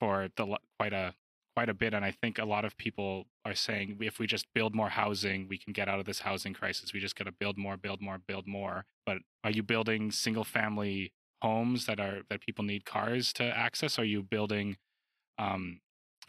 for 0.00 0.28
the 0.36 0.58
quite 0.78 0.92
a 0.92 1.14
quite 1.56 1.68
a 1.68 1.74
bit. 1.74 1.94
And 1.94 2.04
I 2.04 2.10
think 2.10 2.38
a 2.38 2.44
lot 2.44 2.64
of 2.64 2.76
people 2.76 3.26
are 3.44 3.54
saying 3.54 3.98
if 4.00 4.18
we 4.18 4.26
just 4.26 4.46
build 4.54 4.74
more 4.74 4.90
housing, 4.90 5.48
we 5.48 5.58
can 5.58 5.72
get 5.72 5.88
out 5.88 5.98
of 5.98 6.06
this 6.06 6.20
housing 6.20 6.52
crisis. 6.52 6.92
We 6.92 7.00
just 7.00 7.16
got 7.16 7.24
to 7.24 7.32
build 7.32 7.56
more, 7.56 7.76
build 7.76 8.02
more, 8.02 8.18
build 8.18 8.46
more. 8.46 8.84
But 9.06 9.18
are 9.42 9.50
you 9.50 9.62
building 9.62 10.10
single 10.10 10.44
family 10.44 11.12
homes 11.42 11.86
that 11.86 12.00
are 12.00 12.22
that 12.30 12.40
people 12.40 12.64
need 12.64 12.84
cars 12.84 13.32
to 13.34 13.44
access? 13.44 13.98
Are 13.98 14.04
you 14.04 14.22
building 14.22 14.76
um, 15.38 15.80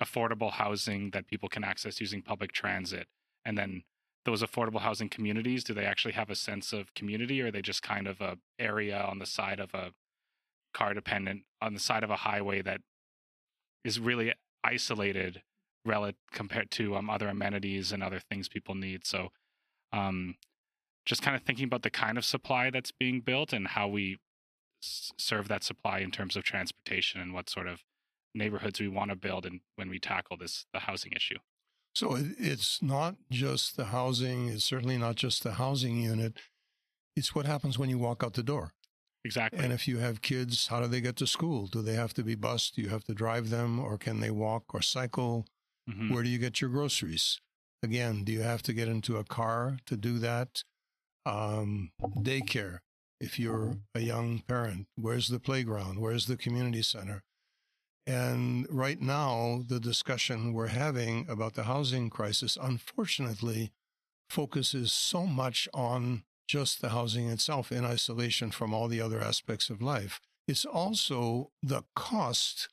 affordable 0.01 0.51
housing 0.51 1.11
that 1.11 1.27
people 1.27 1.49
can 1.49 1.63
access 1.63 1.99
using 1.99 2.21
public 2.21 2.51
transit? 2.51 3.07
and 3.47 3.57
then 3.57 3.83
those 4.25 4.43
affordable 4.43 4.81
housing 4.81 5.07
communities 5.07 5.63
do 5.63 5.73
they 5.73 5.85
actually 5.85 6.13
have 6.13 6.29
a 6.29 6.35
sense 6.35 6.73
of 6.73 6.93
community 6.93 7.41
or 7.41 7.47
are 7.47 7.51
they 7.51 7.61
just 7.61 7.81
kind 7.81 8.07
of 8.07 8.19
a 8.19 8.37
area 8.59 8.99
on 8.99 9.19
the 9.19 9.25
side 9.25 9.59
of 9.59 9.73
a 9.73 9.91
car 10.73 10.93
dependent 10.93 11.43
on 11.61 11.73
the 11.73 11.79
side 11.79 12.03
of 12.03 12.11
a 12.11 12.17
highway 12.17 12.61
that 12.61 12.81
is 13.83 13.99
really 13.99 14.33
isolated 14.63 15.41
relative 15.85 16.19
compared 16.31 16.69
to 16.71 16.95
um, 16.95 17.09
other 17.09 17.29
amenities 17.29 17.91
and 17.91 18.03
other 18.03 18.19
things 18.19 18.49
people 18.49 18.75
need 18.75 19.05
so 19.05 19.29
um, 19.93 20.35
just 21.05 21.21
kind 21.21 21.35
of 21.35 21.43
thinking 21.43 21.65
about 21.65 21.83
the 21.83 21.89
kind 21.89 22.17
of 22.17 22.25
supply 22.25 22.69
that's 22.69 22.91
being 22.91 23.21
built 23.21 23.53
and 23.53 23.69
how 23.69 23.87
we 23.87 24.17
s- 24.83 25.13
serve 25.17 25.47
that 25.47 25.63
supply 25.63 25.99
in 25.99 26.11
terms 26.11 26.35
of 26.35 26.43
transportation 26.43 27.21
and 27.21 27.33
what 27.33 27.49
sort 27.49 27.67
of 27.67 27.83
neighborhoods 28.35 28.79
we 28.79 28.87
want 28.87 29.09
to 29.09 29.15
build 29.15 29.45
and 29.45 29.61
when 29.77 29.89
we 29.89 29.97
tackle 29.97 30.35
this 30.37 30.65
the 30.73 30.79
housing 30.79 31.13
issue 31.13 31.37
so 31.97 32.15
it's 32.15 32.79
not 32.83 33.15
just 33.31 33.75
the 33.75 33.85
housing, 33.85 34.49
it's 34.49 34.63
certainly 34.63 34.99
not 34.99 35.15
just 35.15 35.41
the 35.41 35.53
housing 35.53 35.99
unit. 35.99 36.37
It's 37.15 37.33
what 37.33 37.47
happens 37.47 37.79
when 37.79 37.89
you 37.89 37.97
walk 37.97 38.23
out 38.23 38.35
the 38.35 38.43
door. 38.43 38.73
Exactly. 39.25 39.59
And 39.59 39.73
if 39.73 39.87
you 39.87 39.97
have 39.97 40.21
kids, 40.21 40.67
how 40.67 40.79
do 40.79 40.87
they 40.87 41.01
get 41.01 41.15
to 41.17 41.27
school? 41.27 41.67
Do 41.67 41.81
they 41.81 41.95
have 41.95 42.13
to 42.15 42.23
be 42.23 42.35
bused? 42.35 42.75
Do 42.75 42.81
you 42.81 42.89
have 42.89 43.03
to 43.05 43.13
drive 43.13 43.49
them 43.49 43.79
or 43.79 43.97
can 43.97 44.19
they 44.19 44.31
walk 44.31 44.73
or 44.73 44.81
cycle? 44.81 45.45
Mm-hmm. 45.89 46.13
Where 46.13 46.23
do 46.23 46.29
you 46.29 46.37
get 46.37 46.61
your 46.61 46.69
groceries? 46.69 47.39
Again, 47.83 48.23
do 48.23 48.31
you 48.31 48.41
have 48.41 48.63
to 48.63 48.73
get 48.73 48.87
into 48.87 49.17
a 49.17 49.23
car 49.23 49.77
to 49.85 49.97
do 49.97 50.19
that? 50.19 50.63
Um, 51.25 51.91
daycare. 52.01 52.79
If 53.19 53.39
you're 53.39 53.77
a 53.95 53.99
young 53.99 54.43
parent, 54.47 54.87
where's 54.95 55.27
the 55.27 55.39
playground? 55.39 55.99
Where's 55.99 56.27
the 56.27 56.37
community 56.37 56.83
center? 56.83 57.23
And 58.05 58.65
right 58.69 59.01
now, 59.01 59.63
the 59.67 59.79
discussion 59.79 60.53
we're 60.53 60.67
having 60.67 61.27
about 61.27 61.55
the 61.55 61.63
housing 61.63 62.09
crisis, 62.09 62.57
unfortunately, 62.61 63.71
focuses 64.29 64.93
so 64.93 65.25
much 65.25 65.67
on 65.73 66.23
just 66.47 66.81
the 66.81 66.89
housing 66.89 67.29
itself 67.29 67.71
in 67.71 67.85
isolation 67.85 68.51
from 68.51 68.73
all 68.73 68.87
the 68.87 69.01
other 69.01 69.21
aspects 69.21 69.69
of 69.69 69.81
life. 69.81 70.19
It's 70.47 70.65
also 70.65 71.51
the 71.61 71.83
cost, 71.95 72.69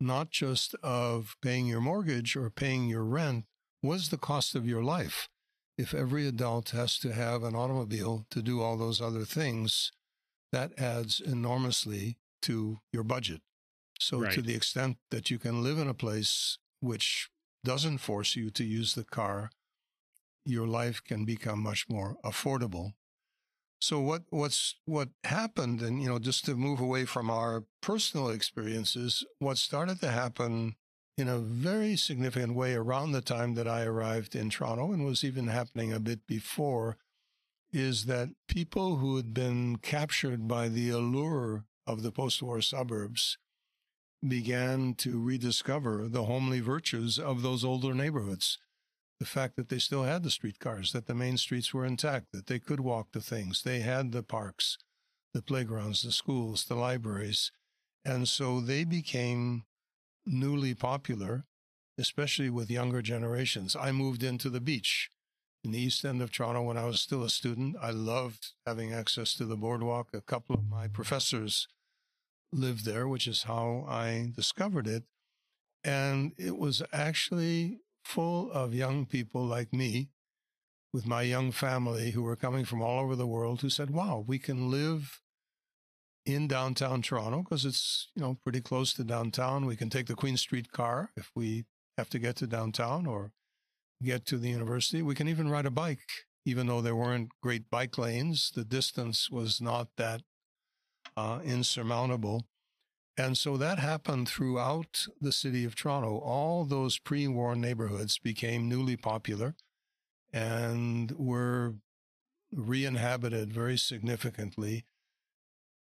not 0.00 0.30
just 0.30 0.74
of 0.82 1.36
paying 1.42 1.66
your 1.66 1.80
mortgage 1.80 2.36
or 2.36 2.48
paying 2.50 2.88
your 2.88 3.04
rent, 3.04 3.44
was 3.82 4.08
the 4.08 4.16
cost 4.16 4.54
of 4.54 4.66
your 4.66 4.82
life. 4.82 5.28
If 5.76 5.94
every 5.94 6.26
adult 6.26 6.70
has 6.70 6.98
to 7.00 7.12
have 7.12 7.44
an 7.44 7.54
automobile 7.54 8.26
to 8.30 8.42
do 8.42 8.60
all 8.60 8.76
those 8.76 9.00
other 9.00 9.24
things, 9.24 9.92
that 10.50 10.72
adds 10.78 11.20
enormously 11.20 12.16
to 12.42 12.78
your 12.92 13.04
budget. 13.04 13.42
So, 14.00 14.20
right. 14.20 14.32
to 14.32 14.42
the 14.42 14.54
extent 14.54 14.96
that 15.10 15.30
you 15.30 15.38
can 15.38 15.62
live 15.62 15.78
in 15.78 15.88
a 15.88 15.94
place 15.94 16.58
which 16.80 17.30
doesn't 17.64 17.98
force 17.98 18.36
you 18.36 18.50
to 18.50 18.64
use 18.64 18.94
the 18.94 19.04
car, 19.04 19.50
your 20.44 20.66
life 20.66 21.02
can 21.04 21.24
become 21.24 21.62
much 21.62 21.88
more 21.88 22.16
affordable. 22.24 22.92
So, 23.80 24.00
what 24.00 24.22
what's 24.30 24.74
what 24.86 25.10
happened, 25.24 25.82
and 25.82 26.02
you 26.02 26.08
know, 26.08 26.18
just 26.18 26.44
to 26.46 26.54
move 26.56 26.80
away 26.80 27.04
from 27.04 27.30
our 27.30 27.64
personal 27.80 28.28
experiences, 28.28 29.24
what 29.38 29.58
started 29.58 30.00
to 30.00 30.10
happen 30.10 30.74
in 31.16 31.28
a 31.28 31.38
very 31.38 31.96
significant 31.96 32.54
way 32.54 32.74
around 32.74 33.12
the 33.12 33.20
time 33.20 33.54
that 33.54 33.68
I 33.68 33.82
arrived 33.82 34.34
in 34.34 34.50
Toronto, 34.50 34.92
and 34.92 35.04
was 35.04 35.24
even 35.24 35.48
happening 35.48 35.92
a 35.92 36.00
bit 36.00 36.26
before, 36.26 36.96
is 37.72 38.06
that 38.06 38.30
people 38.48 38.96
who 38.96 39.16
had 39.16 39.32
been 39.32 39.76
captured 39.76 40.48
by 40.48 40.68
the 40.68 40.90
allure 40.90 41.64
of 41.86 42.02
the 42.02 42.12
post-war 42.12 42.60
suburbs 42.60 43.38
began 44.26 44.94
to 44.94 45.20
rediscover 45.20 46.08
the 46.08 46.24
homely 46.24 46.60
virtues 46.60 47.18
of 47.18 47.42
those 47.42 47.64
older 47.64 47.94
neighborhoods. 47.94 48.58
The 49.20 49.26
fact 49.26 49.56
that 49.56 49.68
they 49.68 49.78
still 49.78 50.04
had 50.04 50.22
the 50.22 50.30
streetcars, 50.30 50.92
that 50.92 51.06
the 51.06 51.14
main 51.14 51.36
streets 51.38 51.74
were 51.74 51.84
intact, 51.84 52.26
that 52.32 52.46
they 52.46 52.58
could 52.58 52.80
walk 52.80 53.10
to 53.12 53.20
things, 53.20 53.62
they 53.62 53.80
had 53.80 54.12
the 54.12 54.22
parks, 54.22 54.78
the 55.34 55.42
playgrounds, 55.42 56.02
the 56.02 56.12
schools, 56.12 56.64
the 56.64 56.76
libraries. 56.76 57.50
And 58.04 58.28
so 58.28 58.60
they 58.60 58.84
became 58.84 59.64
newly 60.24 60.74
popular, 60.74 61.46
especially 61.98 62.48
with 62.48 62.70
younger 62.70 63.02
generations. 63.02 63.74
I 63.74 63.90
moved 63.90 64.22
into 64.22 64.50
the 64.50 64.60
beach 64.60 65.10
in 65.64 65.72
the 65.72 65.80
east 65.80 66.04
end 66.04 66.22
of 66.22 66.30
Toronto 66.30 66.62
when 66.62 66.78
I 66.78 66.84
was 66.84 67.00
still 67.00 67.24
a 67.24 67.30
student. 67.30 67.76
I 67.82 67.90
loved 67.90 68.52
having 68.66 68.92
access 68.92 69.34
to 69.34 69.44
the 69.44 69.56
boardwalk. 69.56 70.10
A 70.14 70.20
couple 70.20 70.54
of 70.54 70.68
my 70.68 70.86
professors 70.86 71.66
lived 72.52 72.84
there, 72.84 73.08
which 73.08 73.26
is 73.26 73.42
how 73.42 73.84
I 73.88 74.32
discovered 74.34 74.86
it. 74.86 75.04
And 75.84 76.32
it 76.38 76.56
was 76.56 76.82
actually 76.92 77.80
full 78.08 78.50
of 78.52 78.72
young 78.72 79.04
people 79.04 79.44
like 79.44 79.70
me 79.70 80.08
with 80.94 81.06
my 81.06 81.20
young 81.20 81.52
family 81.52 82.12
who 82.12 82.22
were 82.22 82.36
coming 82.36 82.64
from 82.64 82.80
all 82.80 83.00
over 83.00 83.14
the 83.14 83.26
world 83.26 83.60
who 83.60 83.68
said, 83.68 83.90
wow, 83.90 84.24
we 84.26 84.38
can 84.38 84.70
live 84.70 85.20
in 86.24 86.48
downtown 86.48 87.02
Toronto 87.02 87.42
because 87.42 87.66
it's, 87.66 88.08
you 88.14 88.22
know, 88.22 88.38
pretty 88.42 88.62
close 88.62 88.94
to 88.94 89.04
downtown. 89.04 89.66
We 89.66 89.76
can 89.76 89.90
take 89.90 90.06
the 90.06 90.14
Queen 90.14 90.38
Street 90.38 90.72
car 90.72 91.10
if 91.18 91.30
we 91.36 91.66
have 91.98 92.08
to 92.08 92.18
get 92.18 92.36
to 92.36 92.46
downtown 92.46 93.06
or 93.06 93.32
get 94.02 94.24
to 94.26 94.38
the 94.38 94.48
university. 94.48 95.02
We 95.02 95.14
can 95.14 95.28
even 95.28 95.50
ride 95.50 95.66
a 95.66 95.70
bike, 95.70 96.08
even 96.46 96.66
though 96.66 96.80
there 96.80 96.96
weren't 96.96 97.28
great 97.42 97.68
bike 97.68 97.98
lanes. 97.98 98.50
The 98.54 98.64
distance 98.64 99.28
was 99.30 99.60
not 99.60 99.88
that 99.98 100.22
uh, 101.14 101.40
insurmountable. 101.44 102.46
And 103.18 103.36
so 103.36 103.56
that 103.56 103.80
happened 103.80 104.28
throughout 104.28 105.06
the 105.20 105.32
city 105.32 105.64
of 105.64 105.74
Toronto. 105.74 106.18
All 106.18 106.64
those 106.64 106.98
pre 106.98 107.26
war 107.26 107.56
neighborhoods 107.56 108.16
became 108.16 108.68
newly 108.68 108.96
popular 108.96 109.56
and 110.32 111.10
were 111.12 111.74
re 112.52 112.84
inhabited 112.84 113.52
very 113.52 113.76
significantly. 113.76 114.84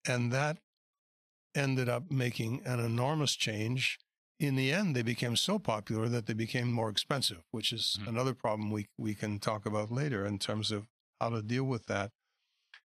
And 0.06 0.30
that 0.32 0.58
ended 1.54 1.88
up 1.88 2.10
making 2.10 2.60
an 2.66 2.78
enormous 2.78 3.34
change. 3.34 3.98
In 4.38 4.56
the 4.56 4.70
end, 4.70 4.94
they 4.94 5.02
became 5.02 5.36
so 5.36 5.58
popular 5.58 6.08
that 6.08 6.26
they 6.26 6.34
became 6.34 6.70
more 6.70 6.90
expensive, 6.90 7.42
which 7.52 7.72
is 7.72 7.96
mm-hmm. 7.98 8.10
another 8.10 8.34
problem 8.34 8.70
we, 8.70 8.88
we 8.98 9.14
can 9.14 9.38
talk 9.38 9.64
about 9.64 9.90
later 9.90 10.26
in 10.26 10.38
terms 10.38 10.70
of 10.70 10.88
how 11.20 11.30
to 11.30 11.40
deal 11.40 11.64
with 11.64 11.86
that. 11.86 12.10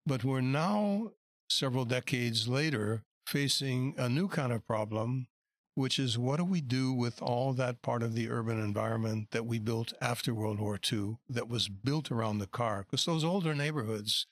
But 0.05 0.25
we're 0.25 0.41
now, 0.41 1.11
several 1.49 1.85
decades 1.85 2.47
later, 2.47 3.03
facing 3.27 3.93
a 3.97 4.07
new 4.07 4.27
kind 4.27 4.53
of 4.53 4.65
problem, 4.65 5.27
which 5.75 5.99
is 5.99 6.17
what 6.17 6.37
do 6.37 6.45
we 6.45 6.61
do 6.61 6.93
with 6.93 7.21
all 7.21 7.53
that 7.53 7.81
part 7.81 8.01
of 8.01 8.13
the 8.13 8.29
urban 8.29 8.59
environment 8.59 9.27
that 9.31 9.45
we 9.45 9.59
built 9.59 9.93
after 10.01 10.33
World 10.33 10.59
War 10.59 10.79
II 10.91 11.17
that 11.29 11.49
was 11.49 11.67
built 11.67 12.09
around 12.09 12.39
the 12.39 12.47
car? 12.47 12.85
Because 12.89 13.05
those 13.05 13.25
older 13.25 13.53
neighborhoods 13.53 14.27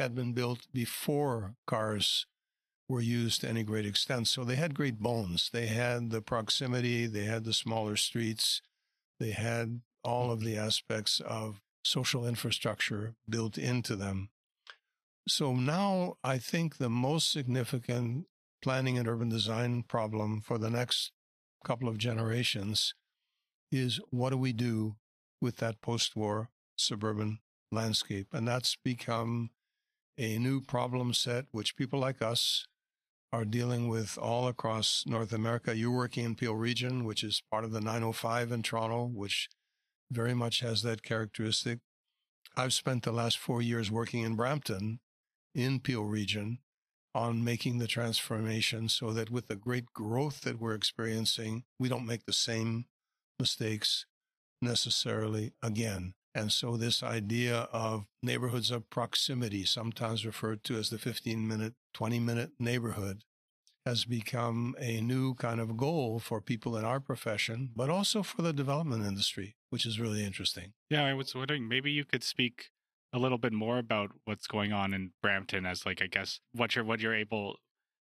had 0.00 0.14
been 0.14 0.32
built 0.32 0.66
before 0.72 1.54
cars 1.66 2.26
were 2.88 3.02
used 3.02 3.42
to 3.42 3.48
any 3.48 3.62
great 3.62 3.84
extent. 3.84 4.28
So 4.28 4.44
they 4.44 4.56
had 4.56 4.74
great 4.74 4.98
bones. 4.98 5.50
They 5.52 5.66
had 5.66 6.10
the 6.10 6.22
proximity, 6.22 7.06
they 7.06 7.24
had 7.24 7.44
the 7.44 7.52
smaller 7.52 7.96
streets, 7.96 8.62
they 9.20 9.32
had 9.32 9.82
all 10.02 10.30
of 10.30 10.40
the 10.40 10.56
aspects 10.56 11.20
of 11.20 11.60
social 11.84 12.26
infrastructure 12.26 13.14
built 13.28 13.58
into 13.58 13.94
them. 13.94 14.30
So 15.28 15.54
now 15.54 16.16
I 16.24 16.38
think 16.38 16.78
the 16.78 16.88
most 16.88 17.30
significant 17.30 18.26
planning 18.62 18.98
and 18.98 19.08
urban 19.08 19.28
design 19.28 19.82
problem 19.82 20.40
for 20.40 20.58
the 20.58 20.70
next 20.70 21.12
couple 21.64 21.88
of 21.88 21.98
generations 21.98 22.94
is 23.70 24.00
what 24.10 24.30
do 24.30 24.36
we 24.36 24.52
do 24.52 24.96
with 25.40 25.56
that 25.56 25.80
post 25.80 26.16
war 26.16 26.50
suburban 26.76 27.38
landscape? 27.70 28.28
And 28.32 28.48
that's 28.48 28.76
become 28.76 29.50
a 30.16 30.38
new 30.38 30.60
problem 30.60 31.14
set, 31.14 31.46
which 31.52 31.76
people 31.76 32.00
like 32.00 32.22
us 32.22 32.66
are 33.32 33.44
dealing 33.44 33.88
with 33.88 34.16
all 34.18 34.48
across 34.48 35.04
North 35.06 35.32
America. 35.32 35.76
You're 35.76 35.90
working 35.90 36.24
in 36.24 36.34
Peel 36.34 36.54
Region, 36.54 37.04
which 37.04 37.22
is 37.22 37.42
part 37.50 37.64
of 37.64 37.72
the 37.72 37.80
905 37.80 38.50
in 38.50 38.62
Toronto, 38.62 39.04
which 39.04 39.48
very 40.10 40.34
much 40.34 40.60
has 40.60 40.82
that 40.82 41.02
characteristic. 41.02 41.80
I've 42.56 42.72
spent 42.72 43.02
the 43.02 43.12
last 43.12 43.38
four 43.38 43.60
years 43.60 43.90
working 43.90 44.22
in 44.22 44.34
Brampton 44.34 45.00
in 45.54 45.80
Peel 45.80 46.04
Region 46.04 46.58
on 47.14 47.44
making 47.44 47.78
the 47.78 47.86
transformation 47.86 48.88
so 48.88 49.12
that 49.12 49.30
with 49.30 49.48
the 49.48 49.56
great 49.56 49.86
growth 49.92 50.42
that 50.42 50.60
we're 50.60 50.74
experiencing, 50.74 51.64
we 51.78 51.88
don't 51.88 52.06
make 52.06 52.26
the 52.26 52.32
same 52.32 52.86
mistakes 53.38 54.06
necessarily 54.60 55.52
again. 55.62 56.14
And 56.34 56.52
so, 56.52 56.76
this 56.76 57.02
idea 57.02 57.68
of 57.72 58.04
neighborhoods 58.22 58.70
of 58.70 58.88
proximity, 58.90 59.64
sometimes 59.64 60.26
referred 60.26 60.62
to 60.64 60.76
as 60.76 60.90
the 60.90 60.98
15 60.98 61.48
minute, 61.48 61.74
20 61.94 62.20
minute 62.20 62.50
neighborhood, 62.60 63.24
has 63.86 64.04
become 64.04 64.76
a 64.78 65.00
new 65.00 65.34
kind 65.34 65.60
of 65.60 65.76
goal 65.76 66.18
for 66.18 66.40
people 66.40 66.76
in 66.76 66.84
our 66.84 67.00
profession, 67.00 67.70
but 67.74 67.88
also 67.88 68.22
for 68.22 68.42
the 68.42 68.52
development 68.52 69.04
industry, 69.04 69.56
which 69.70 69.86
is 69.86 69.98
really 69.98 70.24
interesting. 70.24 70.74
Yeah, 70.90 71.04
I 71.04 71.14
was 71.14 71.34
wondering 71.34 71.66
maybe 71.66 71.90
you 71.90 72.04
could 72.04 72.22
speak 72.22 72.70
a 73.12 73.18
little 73.18 73.38
bit 73.38 73.52
more 73.52 73.78
about 73.78 74.10
what's 74.24 74.46
going 74.46 74.72
on 74.72 74.92
in 74.92 75.12
Brampton 75.22 75.64
as 75.64 75.86
like 75.86 76.02
I 76.02 76.06
guess 76.06 76.40
what 76.52 76.74
you're 76.74 76.84
what 76.84 77.00
you're 77.00 77.14
able 77.14 77.56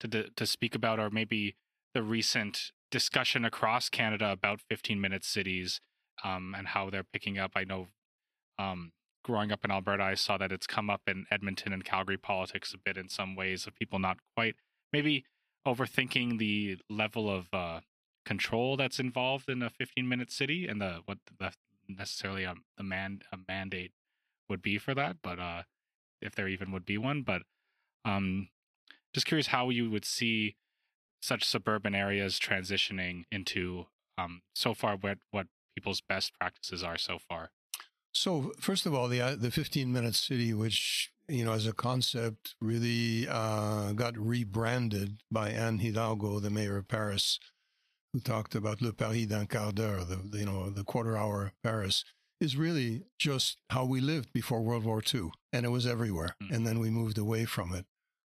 to 0.01 0.31
to 0.31 0.47
speak 0.47 0.75
about 0.75 0.99
or 0.99 1.11
maybe 1.11 1.57
the 1.95 2.03
recent 2.03 2.73
discussion 2.91 3.45
across 3.45 3.89
Canada 3.89 4.31
about 4.31 4.61
15 4.61 5.01
minute 5.01 5.25
cities 5.25 5.81
um, 6.25 6.55
and 6.57 6.69
how 6.69 6.91
they're 6.91 7.05
picking 7.05 7.39
up. 7.39 7.53
I 7.57 7.65
know 7.65 7.89
um, 8.59 8.93
growing 9.25 9.51
up 9.51 9.65
in 9.65 9.71
Alberta, 9.71 10.03
I 10.03 10.15
saw 10.15 10.37
that 10.39 10.53
it's 10.53 10.67
come 10.67 10.91
up 10.91 11.03
in 11.07 11.25
Edmonton 11.31 11.73
and 11.73 11.85
Calgary 11.85 12.19
politics 12.19 12.75
a 12.75 12.79
bit 12.79 12.97
in 12.97 13.09
some 13.09 13.35
ways 13.35 13.67
of 13.67 13.75
people 13.75 13.99
not 13.99 14.19
quite 14.37 14.57
maybe 14.93 15.25
overthinking 15.67 16.39
the 16.39 16.79
level 16.91 17.31
of 17.31 17.49
uh, 17.53 17.81
control 18.25 18.77
that's 18.77 18.99
involved 18.99 19.49
in 19.49 19.63
a 19.63 19.71
15 19.71 20.09
minute 20.09 20.31
city 20.31 20.67
and 20.67 20.81
the 20.81 21.01
what 21.07 21.19
the 21.39 21.53
necessarily 21.89 22.45
a, 22.45 22.55
the 22.77 22.83
man 22.83 23.21
a 23.33 23.39
mandate 23.49 23.93
would 24.49 24.63
be 24.63 24.79
for 24.79 24.95
that, 24.95 25.17
but 25.23 25.39
uh, 25.39 25.63
if 26.21 26.35
there 26.35 26.49
even 26.49 26.73
would 26.73 26.85
be 26.85 26.99
one. 26.99 27.23
But 27.23 27.43
um, 28.05 28.49
just 29.13 29.27
curious 29.27 29.49
how 29.49 29.71
you 29.71 29.91
would 29.91 30.05
see 30.05 30.57
such 31.21 31.45
suburban 31.45 31.95
areas 31.95 32.39
transitioning 32.39 33.25
into 33.31 33.87
um, 34.19 34.43
so 34.55 34.75
far 34.75 34.97
what 34.97 35.19
what 35.31 35.47
people's 35.75 36.01
best 36.01 36.33
practices 36.39 36.83
are 36.83 36.99
so 36.99 37.19
far. 37.19 37.51
So 38.13 38.53
first 38.61 38.85
of 38.87 38.95
all, 38.95 39.09
the 39.09 39.21
uh, 39.21 39.37
the 39.37 39.51
15 39.51 39.93
minute 39.93 40.15
city, 40.15 40.53
which 40.53 41.11
you 41.29 41.45
know 41.45 41.53
as 41.53 41.67
a 41.67 41.73
concept 41.73 42.55
really 42.61 43.27
uh, 43.29 43.93
got 43.93 44.17
rebranded 44.19 45.23
by 45.31 45.51
Anne 45.51 45.79
Hidalgo, 45.79 46.41
the 46.41 46.51
mayor 46.51 46.77
of 46.77 46.89
Paris, 46.89 47.39
who 48.13 48.21
talked 48.21 48.55
about 48.55 48.83
le 48.83 48.93
Paris 48.93 49.27
d'un 49.27 49.47
quart 49.47 49.75
d'heure, 49.75 50.05
the, 50.05 50.39
you 50.39 50.45
know 50.45 50.71
the 50.71 50.85
quarter 50.85 51.17
hour 51.17 51.53
Paris 51.63 52.05
is 52.43 52.57
really 52.57 53.05
just 53.19 53.59
how 53.71 53.85
we 53.85 54.01
lived 54.01 54.33
before 54.33 54.61
World 54.61 54.85
War 54.85 55.03
II, 55.03 55.31
and 55.53 55.65
it 55.65 55.71
was 55.71 55.87
everywhere. 55.87 56.35
Mm. 56.43 56.51
And 56.51 56.67
then 56.67 56.79
we 56.81 56.91
moved 56.91 57.17
away 57.17 57.45
from 57.45 57.73
it. 57.75 57.87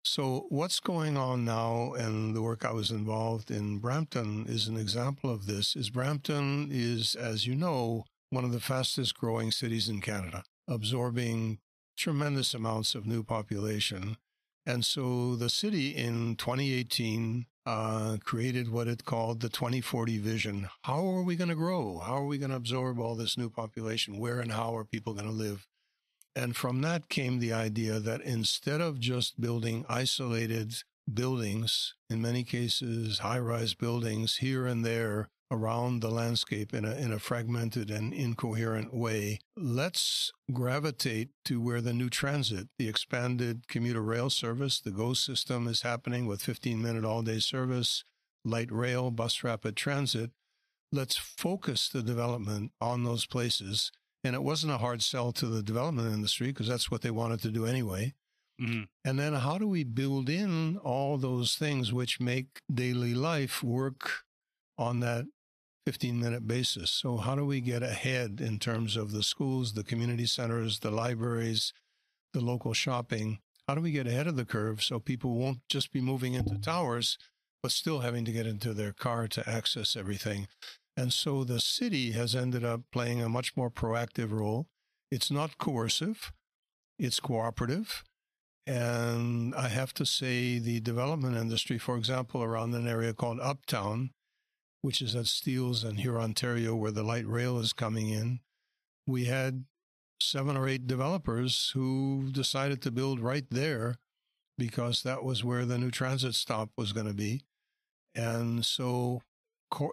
So, 0.06 0.48
what's 0.50 0.82
going 0.82 1.16
on 1.16 1.46
now, 1.46 1.94
and 1.94 2.36
the 2.36 2.42
work 2.42 2.66
I 2.66 2.74
was 2.74 2.92
involved 2.92 3.50
in 3.50 3.80
Brampton 3.80 4.46
is 4.50 4.68
an 4.68 4.76
example 4.76 5.30
of 5.30 5.46
this. 5.46 5.78
Is 5.78 5.90
Brampton 5.90 6.68
is, 6.70 7.16
as 7.16 7.48
you 7.48 7.56
know, 7.56 8.04
one 8.30 8.44
of 8.44 8.52
the 8.52 8.60
fastest 8.60 9.16
growing 9.16 9.52
cities 9.52 9.88
in 9.88 10.02
Canada, 10.02 10.44
absorbing 10.68 11.60
tremendous 11.98 12.54
amounts 12.54 12.96
of 12.96 13.06
new 13.06 13.24
population. 13.24 14.18
And 14.66 14.84
so 14.84 15.36
the 15.36 15.50
city 15.50 15.96
in 15.96 16.36
2018 16.36 17.46
uh, 17.66 18.18
created 18.24 18.70
what 18.70 18.88
it 18.88 19.06
called 19.06 19.40
the 19.40 19.50
2040 19.50 20.18
vision. 20.18 20.70
How 20.84 21.06
are 21.08 21.24
we 21.24 21.36
going 21.36 21.50
to 21.50 21.56
grow? 21.56 22.00
How 22.00 22.16
are 22.18 22.26
we 22.26 22.38
going 22.38 22.52
to 22.52 22.58
absorb 22.58 23.00
all 23.00 23.16
this 23.16 23.38
new 23.38 23.50
population? 23.50 24.20
Where 24.20 24.40
and 24.40 24.52
how 24.52 24.76
are 24.76 24.84
people 24.84 25.14
going 25.14 25.28
to 25.28 25.32
live? 25.32 25.68
And 26.36 26.56
from 26.56 26.82
that 26.82 27.10
came 27.10 27.40
the 27.40 27.54
idea 27.54 28.00
that 28.00 28.22
instead 28.22 28.82
of 28.82 29.00
just 29.00 29.40
building 29.40 29.86
isolated 29.88 30.74
buildings, 31.12 31.94
in 32.10 32.22
many 32.22 32.44
cases, 32.44 33.20
high 33.20 33.40
rise 33.40 33.74
buildings 33.74 34.38
here 34.38 34.66
and 34.66 34.84
there 34.86 35.30
around 35.52 36.02
the 36.02 36.10
landscape 36.10 36.74
in 36.74 36.86
a, 36.86 36.96
in 36.96 37.12
a 37.12 37.20
fragmented 37.20 37.92
and 37.92 38.14
incoherent 38.14 38.94
way. 38.94 39.40
Let's 39.56 40.32
gravitate 40.52 41.30
to 41.46 41.62
where 41.62 41.82
the 41.82 41.94
new 41.94 42.10
transit, 42.10 42.68
the 42.78 42.90
expanded 42.90 43.68
commuter 43.68 44.02
rail 44.02 44.30
service, 44.30 44.80
the 44.80 44.92
GO 44.92 45.14
system 45.14 45.68
is 45.68 45.82
happening 45.82 46.26
with 46.26 46.42
15 46.42 46.82
minute 46.82 47.06
all 47.06 47.22
day 47.22 47.40
service, 47.40 48.04
light 48.44 48.72
rail, 48.72 49.12
bus 49.12 49.44
rapid 49.44 49.76
transit. 49.76 50.32
Let's 50.92 51.18
focus 51.18 51.90
the 51.90 52.04
development 52.04 52.72
on 52.80 53.04
those 53.04 53.26
places. 53.26 53.92
And 54.24 54.36
it 54.36 54.44
wasn't 54.44 54.74
a 54.74 54.78
hard 54.78 55.02
sell 55.02 55.32
to 55.34 55.48
the 55.48 55.64
development 55.64 56.14
industry 56.14 56.48
because 56.48 56.68
that's 56.68 56.90
what 56.90 57.02
they 57.02 57.12
wanted 57.12 57.42
to 57.42 57.52
do 57.52 57.66
anyway. 57.66 58.14
Mm-hmm. 58.62 58.84
And 59.04 59.20
then 59.20 59.34
how 59.34 59.58
do 59.58 59.68
we 59.68 59.84
build 59.84 60.30
in 60.30 60.78
all 60.78 61.18
those 61.18 61.56
things 61.56 61.92
which 61.92 62.20
make 62.20 62.62
daily 62.74 63.14
life 63.14 63.64
work 63.64 64.23
on 64.78 65.00
that 65.02 65.26
15 65.86 66.20
minute 66.20 66.48
basis. 66.48 66.92
So, 66.92 67.18
how 67.18 67.36
do 67.36 67.46
we 67.46 67.62
get 67.62 67.84
ahead 67.84 68.40
in 68.42 68.60
terms 68.60 68.96
of 68.96 69.12
the 69.12 69.24
schools, 69.24 69.74
the 69.74 69.84
community 69.84 70.26
centers, 70.26 70.80
the 70.80 70.92
libraries, 70.92 71.74
the 72.34 72.42
local 72.42 72.74
shopping? 72.74 73.40
How 73.68 73.76
do 73.76 73.82
we 73.82 73.92
get 73.92 74.08
ahead 74.08 74.28
of 74.28 74.36
the 74.36 74.46
curve 74.46 74.84
so 74.84 75.00
people 75.00 75.36
won't 75.36 75.60
just 75.70 75.92
be 75.92 76.02
moving 76.02 76.34
into 76.34 76.58
towers, 76.58 77.18
but 77.62 77.72
still 77.72 78.00
having 78.00 78.26
to 78.26 78.32
get 78.32 78.48
into 78.48 78.74
their 78.74 78.94
car 78.94 79.28
to 79.30 79.50
access 79.50 79.96
everything? 79.96 80.48
And 80.96 81.12
so 81.12 81.44
the 81.44 81.60
city 81.60 82.12
has 82.12 82.36
ended 82.36 82.64
up 82.64 82.82
playing 82.92 83.22
a 83.22 83.30
much 83.30 83.58
more 83.58 83.70
proactive 83.70 84.32
role. 84.32 84.68
It's 85.12 85.32
not 85.32 85.58
coercive, 85.58 86.32
it's 87.00 87.20
cooperative. 87.20 88.04
And 88.66 89.54
I 89.56 89.68
have 89.68 89.94
to 89.96 90.06
say, 90.06 90.58
the 90.60 90.80
development 90.80 91.36
industry, 91.36 91.78
for 91.78 91.98
example, 91.98 92.42
around 92.42 92.74
an 92.74 92.88
area 92.88 93.14
called 93.14 93.40
Uptown, 93.42 94.12
which 94.84 95.02
is 95.02 95.16
at 95.16 95.28
Steeles 95.28 95.86
and 95.86 95.98
Hurontario, 95.98 96.24
Ontario, 96.24 96.76
where 96.76 96.92
the 96.92 97.04
light 97.04 97.26
rail 97.26 97.58
is 97.58 97.72
coming 97.72 98.10
in, 98.10 98.42
we 99.08 99.26
had 99.26 99.64
seven 100.22 100.58
or 100.58 100.68
eight 100.68 100.86
developers 100.88 101.72
who 101.74 102.30
decided 102.32 102.82
to 102.82 102.92
build 102.92 103.22
right 103.22 103.46
there 103.50 103.96
because 104.58 105.02
that 105.02 105.24
was 105.24 105.42
where 105.42 105.66
the 105.66 105.78
new 105.78 105.90
transit 105.90 106.36
stop 106.36 106.70
was 106.78 106.92
going 106.92 107.08
to 107.08 107.14
be. 107.14 107.44
And 108.14 108.66
so 108.66 109.22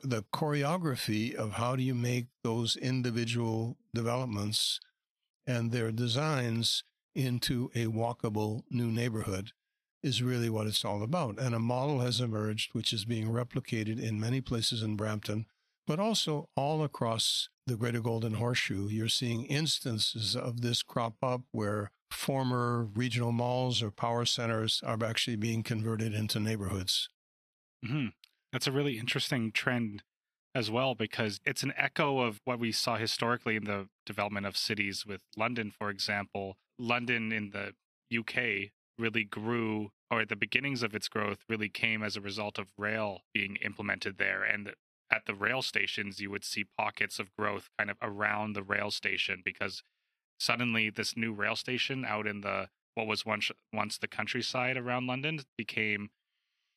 the 0.03 0.25
choreography 0.35 1.35
of 1.35 1.53
how 1.53 1.77
do 1.77 1.85
you 1.85 1.95
make 1.95 2.27
those 2.43 2.77
individual 2.77 3.77
developments 3.95 4.81
and 5.47 5.71
their 5.71 5.93
designs 5.93 6.83
into 7.15 7.71
a 7.77 7.87
walkable 7.87 8.63
new 8.71 8.89
neighborhood 8.89 9.53
is 10.03 10.23
really 10.23 10.49
what 10.49 10.67
it's 10.67 10.85
all 10.85 11.03
about. 11.03 11.39
And 11.39 11.55
a 11.55 11.59
model 11.59 12.01
has 12.01 12.21
emerged, 12.21 12.75
which 12.75 12.93
is 12.93 13.05
being 13.05 13.29
replicated 13.29 14.03
in 14.03 14.21
many 14.21 14.41
places 14.41 14.83
in 14.83 14.97
Brampton, 14.97 15.47
but 15.87 15.99
also 15.99 16.49
all 16.57 16.83
across 16.83 17.49
the 17.67 17.77
Greater 17.77 18.01
Golden 18.01 18.35
Horseshoe. 18.35 18.89
You're 18.89 19.09
seeing 19.09 19.45
instances 19.45 20.35
of 20.37 20.63
this 20.63 20.83
crop 20.83 21.15
up 21.23 21.43
where 21.53 21.91
former 22.11 22.89
regional 22.95 23.33
malls 23.33 23.83
or 23.83 23.91
power 23.91 24.25
centers 24.25 24.83
are 24.85 24.99
actually 25.05 25.37
being 25.37 25.63
converted 25.63 26.15
into 26.15 26.41
neighborhoods. 26.41 27.09
Mm-hmm. 27.85 28.09
That's 28.53 28.67
a 28.67 28.73
really 28.73 28.99
interesting 28.99 29.53
trend 29.53 30.03
as 30.55 30.71
well 30.71 30.95
because 30.95 31.41
it's 31.45 31.63
an 31.63 31.73
echo 31.77 32.21
of 32.21 32.41
what 32.45 32.59
we 32.59 32.73
saw 32.73 32.97
historically 32.97 33.57
in 33.57 33.65
the 33.65 33.89
development 34.05 34.47
of 34.47 34.57
cities 34.57 35.07
with 35.07 35.21
London, 35.37 35.71
for 35.71 35.91
example. 35.91 36.57
London 36.79 37.31
in 37.31 37.51
the 37.51 37.73
UK 38.19 38.73
really 39.01 39.25
grew, 39.25 39.91
or 40.11 40.25
the 40.25 40.37
beginnings 40.37 40.83
of 40.83 40.95
its 40.95 41.09
growth 41.09 41.39
really 41.49 41.69
came 41.69 42.03
as 42.03 42.17
a 42.17 42.21
result 42.21 42.59
of 42.59 42.69
rail 42.77 43.23
being 43.33 43.57
implemented 43.65 44.19
there. 44.19 44.45
And 44.45 44.75
at 45.11 45.27
the 45.27 45.35
rail 45.35 45.63
stations, 45.63 46.21
you 46.21 46.31
would 46.31 46.45
see 46.45 46.65
pockets 46.79 47.19
of 47.19 47.35
growth 47.37 47.69
kind 47.79 47.91
of 47.91 47.97
around 48.01 48.55
the 48.55 48.63
rail 48.63 48.91
station 48.91 49.43
because 49.45 49.83
suddenly 50.39 50.91
this 50.91 51.17
new 51.17 51.33
rail 51.33 51.57
station 51.57 52.05
out 52.05 52.27
in 52.27 52.41
the 52.41 52.69
what 52.95 53.07
was 53.07 53.25
once 53.25 53.51
once 53.73 53.99
the 53.99 54.09
countryside 54.09 54.77
around 54.77 55.07
London 55.07 55.41
became 55.57 56.11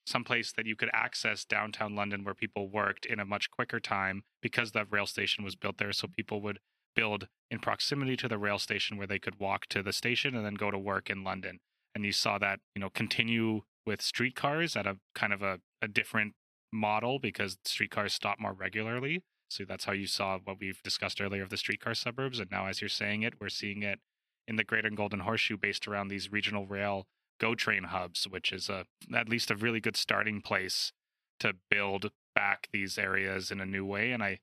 someplace 0.05 0.51
that 0.51 0.65
you 0.65 0.75
could 0.75 0.89
access 0.93 1.45
downtown 1.45 1.95
London 1.95 2.23
where 2.23 2.33
people 2.33 2.67
worked 2.67 3.05
in 3.05 3.19
a 3.19 3.25
much 3.25 3.49
quicker 3.49 3.79
time 3.79 4.23
because 4.41 4.71
that 4.71 4.91
rail 4.91 5.05
station 5.05 5.43
was 5.43 5.55
built 5.55 5.77
there. 5.77 5.93
So 5.93 6.07
people 6.07 6.41
would 6.41 6.59
build 6.95 7.27
in 7.49 7.59
proximity 7.59 8.15
to 8.17 8.27
the 8.27 8.37
rail 8.37 8.59
station 8.59 8.97
where 8.97 9.07
they 9.07 9.19
could 9.19 9.39
walk 9.39 9.65
to 9.67 9.81
the 9.81 9.93
station 9.93 10.35
and 10.35 10.45
then 10.45 10.55
go 10.55 10.71
to 10.71 10.77
work 10.77 11.09
in 11.09 11.23
London. 11.23 11.59
And 11.95 12.05
you 12.05 12.11
saw 12.11 12.37
that, 12.39 12.59
you 12.75 12.79
know, 12.79 12.89
continue 12.89 13.61
with 13.85 14.01
streetcars 14.01 14.75
at 14.75 14.87
a 14.87 14.97
kind 15.13 15.33
of 15.33 15.41
a, 15.41 15.59
a 15.81 15.87
different 15.87 16.33
model 16.71 17.19
because 17.19 17.57
streetcars 17.65 18.13
stop 18.13 18.39
more 18.39 18.53
regularly. 18.53 19.23
So 19.49 19.63
that's 19.67 19.85
how 19.85 19.91
you 19.93 20.07
saw 20.07 20.39
what 20.43 20.57
we've 20.59 20.81
discussed 20.83 21.21
earlier 21.21 21.43
of 21.43 21.49
the 21.49 21.57
streetcar 21.57 21.93
suburbs. 21.93 22.39
And 22.39 22.49
now, 22.49 22.65
as 22.65 22.81
you're 22.81 22.89
saying 22.89 23.21
it, 23.21 23.35
we're 23.39 23.49
seeing 23.49 23.83
it 23.83 23.99
in 24.47 24.55
the 24.55 24.63
Greater 24.63 24.89
Golden 24.89 25.19
Horseshoe 25.19 25.57
based 25.57 25.87
around 25.87 26.07
these 26.07 26.31
regional 26.31 26.65
rail 26.65 27.05
GO 27.39 27.55
train 27.55 27.85
hubs, 27.85 28.27
which 28.27 28.51
is 28.51 28.69
a 28.69 28.85
at 29.15 29.29
least 29.29 29.51
a 29.51 29.55
really 29.55 29.79
good 29.79 29.95
starting 29.95 30.41
place 30.41 30.91
to 31.39 31.53
build 31.69 32.11
back 32.35 32.67
these 32.71 32.97
areas 32.97 33.51
in 33.51 33.59
a 33.59 33.65
new 33.65 33.85
way. 33.85 34.11
And 34.11 34.23
I 34.23 34.39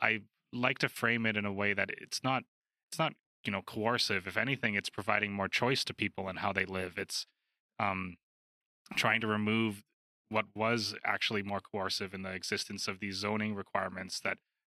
I 0.00 0.20
like 0.52 0.78
to 0.78 0.88
frame 0.88 1.26
it 1.26 1.36
in 1.36 1.44
a 1.44 1.52
way 1.52 1.74
that 1.74 1.90
it's 1.90 2.22
not 2.22 2.44
it's 2.90 2.98
not 2.98 3.14
you 3.46 3.52
know 3.52 3.62
coercive. 3.62 4.26
If 4.26 4.36
anything, 4.36 4.74
it's 4.74 4.90
providing 4.90 5.32
more 5.32 5.48
choice 5.48 5.84
to 5.84 5.94
people 5.94 6.28
and 6.28 6.40
how 6.40 6.52
they 6.52 6.64
live. 6.64 6.94
It's 6.96 7.26
um, 7.78 8.16
trying 8.94 9.20
to 9.20 9.26
remove 9.26 9.84
what 10.28 10.46
was 10.54 10.94
actually 11.04 11.42
more 11.42 11.60
coercive 11.60 12.12
in 12.12 12.22
the 12.22 12.32
existence 12.32 12.88
of 12.88 13.00
these 13.00 13.16
zoning 13.16 13.54
requirements 13.54 14.20
that 14.20 14.38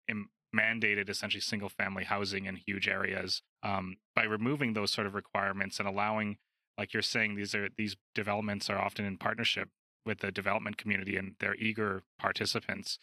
Im- 0.08 0.30
mandated 0.54 1.08
essentially 1.08 1.40
single 1.40 1.68
family 1.68 2.04
housing 2.04 2.46
in 2.46 2.56
huge 2.56 2.88
areas 2.88 3.42
um, 3.62 3.96
by 4.14 4.24
removing 4.24 4.72
those 4.72 4.90
sort 4.90 5.06
of 5.06 5.14
requirements 5.14 5.78
and 5.78 5.88
allowing 5.88 6.36
like 6.78 6.92
you're 6.92 7.02
saying 7.02 7.34
these 7.34 7.54
are 7.54 7.68
these 7.76 7.96
developments 8.14 8.70
are 8.70 8.78
often 8.78 9.04
in 9.04 9.16
partnership 9.16 9.68
with 10.04 10.20
the 10.20 10.30
development 10.30 10.76
community 10.76 11.16
and 11.16 11.34
they're 11.40 11.56
eager 11.56 12.02
participants 12.18 12.98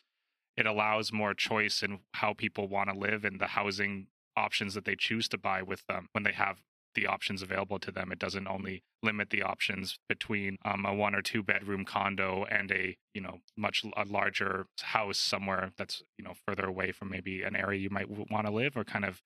it 0.55 0.65
allows 0.65 1.11
more 1.11 1.33
choice 1.33 1.83
in 1.83 1.99
how 2.13 2.33
people 2.33 2.67
want 2.67 2.89
to 2.89 2.97
live 2.97 3.25
and 3.25 3.39
the 3.39 3.47
housing 3.47 4.07
options 4.35 4.73
that 4.73 4.85
they 4.85 4.95
choose 4.95 5.27
to 5.29 5.37
buy 5.37 5.61
with 5.61 5.85
them 5.87 6.07
when 6.11 6.23
they 6.23 6.31
have 6.31 6.57
the 6.95 7.07
options 7.07 7.41
available 7.41 7.79
to 7.79 7.91
them 7.91 8.11
it 8.11 8.19
doesn't 8.19 8.47
only 8.47 8.83
limit 9.01 9.31
the 9.31 9.41
options 9.41 9.97
between 10.07 10.57
um, 10.63 10.85
a 10.85 10.93
one 10.93 11.15
or 11.15 11.21
two 11.21 11.41
bedroom 11.41 11.83
condo 11.83 12.45
and 12.51 12.71
a 12.71 12.95
you 13.13 13.21
know 13.21 13.39
much 13.57 13.83
a 13.97 14.05
larger 14.05 14.67
house 14.81 15.17
somewhere 15.17 15.71
that's 15.77 16.03
you 16.17 16.23
know 16.23 16.33
further 16.47 16.65
away 16.65 16.91
from 16.91 17.09
maybe 17.09 17.41
an 17.41 17.55
area 17.55 17.79
you 17.79 17.89
might 17.89 18.07
w- 18.07 18.25
want 18.29 18.45
to 18.45 18.53
live 18.53 18.77
or 18.77 18.83
kind 18.83 19.05
of 19.05 19.21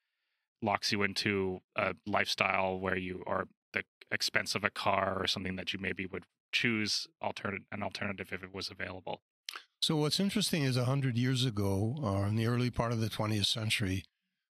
locks 0.62 0.92
you 0.92 1.04
into 1.04 1.60
a 1.76 1.94
lifestyle 2.06 2.80
where 2.80 2.98
you 2.98 3.24
are 3.28 3.48
the 3.74 3.84
expense 4.12 4.56
of 4.56 4.64
a 4.64 4.70
car 4.70 5.18
or 5.20 5.28
something 5.28 5.56
that 5.56 5.74
you 5.74 5.80
maybe 5.80 6.06
would 6.06 6.24
choose 6.52 7.08
alternate 7.22 7.62
an 7.72 7.84
alternative 7.84 8.30
if 8.32 8.44
it 8.44 8.54
was 8.54 8.72
available. 8.72 9.22
So 9.82 9.96
what's 9.96 10.20
interesting 10.20 10.64
is 10.64 10.76
a 10.76 10.82
100 10.82 11.18
years 11.18 11.46
ago, 11.46 11.96
or 12.02 12.26
uh, 12.26 12.30
in 12.30 12.36
the 12.36 12.48
early 12.48 12.72
part 12.72 12.92
of 12.92 13.00
the 13.00 13.10
20th 13.10 13.46
century, 13.46 14.04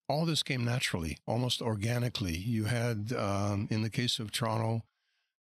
all 0.10 0.26
this 0.26 0.44
came 0.44 0.64
naturally, 0.64 1.18
almost 1.26 1.62
organically. 1.62 2.36
You 2.36 2.66
had, 2.66 3.14
um, 3.14 3.68
in 3.70 3.82
the 3.82 3.90
case 3.90 4.20
of 4.20 4.32
Toronto, 4.32 4.84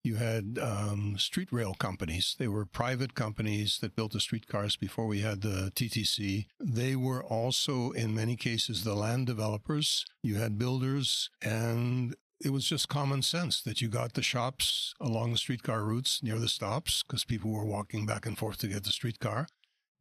you 0.04 0.16
had 0.16 0.60
um, 0.62 1.18
street 1.18 1.52
rail 1.52 1.74
companies. 1.74 2.36
They 2.38 2.48
were 2.48 2.66
private 2.66 3.14
companies 3.14 3.80
that 3.80 3.96
built 3.96 4.12
the 4.12 4.20
streetcars 4.20 4.76
before 4.76 5.08
we 5.08 5.22
had 5.22 5.42
the 5.42 5.72
TTC. 5.76 6.48
They 6.60 6.96
were 6.96 7.24
also, 7.24 7.92
in 7.92 8.14
many 8.14 8.36
cases, 8.36 8.84
the 8.84 8.96
land 8.96 9.28
developers. 9.28 10.06
You 10.22 10.36
had 10.36 10.60
builders, 10.60 11.30
and 11.42 12.16
it 12.44 12.52
was 12.52 12.66
just 12.66 12.90
common 12.90 13.22
sense 13.22 13.62
that 13.62 13.82
you 13.82 13.88
got 13.88 14.14
the 14.14 14.22
shops 14.22 14.94
along 15.00 15.32
the 15.32 15.38
streetcar 15.38 15.84
routes 15.84 16.22
near 16.22 16.38
the 16.38 16.50
stops 16.50 17.04
because 17.04 17.24
people 17.24 17.52
were 17.52 17.66
walking 17.66 18.06
back 18.06 18.26
and 18.26 18.38
forth 18.38 18.58
to 18.58 18.68
get 18.68 18.84
the 18.84 18.92
streetcar. 18.92 19.48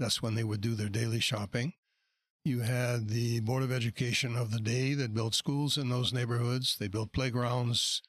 That's 0.01 0.21
when 0.21 0.35
they 0.35 0.43
would 0.43 0.61
do 0.61 0.75
their 0.75 0.89
daily 0.89 1.21
shopping. 1.21 1.75
You 2.45 2.61
had 2.61 3.09
the 3.09 3.39
Board 3.41 3.63
of 3.63 3.71
Education 3.71 4.37
of 4.37 4.51
the 4.51 4.59
day 4.59 4.95
that 4.95 5.15
built 5.15 5.35
schools 5.35 5.79
in 5.79 5.91
those 5.91 6.13
neighborhoods. 6.13 6.77
They 6.77 6.89
built 6.89 7.13
playgrounds 7.13 8.03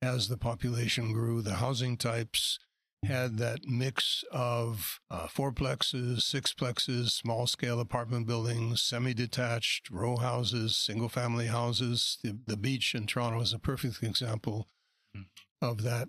as 0.00 0.28
the 0.28 0.36
population 0.36 1.12
grew. 1.12 1.42
The 1.42 1.56
housing 1.56 1.96
types 1.96 2.60
had 3.04 3.38
that 3.38 3.64
mix 3.64 4.22
of 4.30 5.00
uh, 5.10 5.26
fourplexes, 5.26 6.18
sixplexes, 6.18 7.10
small 7.10 7.48
scale 7.48 7.80
apartment 7.80 8.28
buildings, 8.28 8.80
semi 8.80 9.12
detached, 9.12 9.90
row 9.90 10.16
houses, 10.16 10.76
single 10.76 11.08
family 11.08 11.46
houses. 11.46 12.18
The, 12.22 12.38
the 12.46 12.56
beach 12.56 12.94
in 12.94 13.06
Toronto 13.06 13.40
is 13.40 13.52
a 13.52 13.58
perfect 13.58 14.04
example 14.04 14.68
mm. 15.16 15.24
of 15.60 15.82
that 15.82 16.08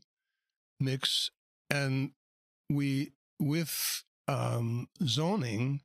mix. 0.80 1.32
And 1.70 2.12
we, 2.70 3.14
with 3.40 4.04
um, 4.28 4.88
zoning, 5.04 5.82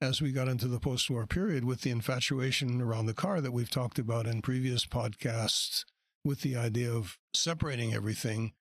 as 0.00 0.22
we 0.22 0.32
got 0.32 0.48
into 0.48 0.68
the 0.68 0.80
post 0.80 1.10
war 1.10 1.26
period, 1.26 1.64
with 1.64 1.80
the 1.82 1.90
infatuation 1.90 2.80
around 2.80 3.06
the 3.06 3.14
car 3.14 3.40
that 3.40 3.52
we've 3.52 3.70
talked 3.70 3.98
about 3.98 4.26
in 4.26 4.42
previous 4.42 4.86
podcasts, 4.86 5.84
with 6.24 6.42
the 6.42 6.56
idea 6.56 6.90
of 6.90 7.18
separating 7.34 7.94
everything 7.94 8.52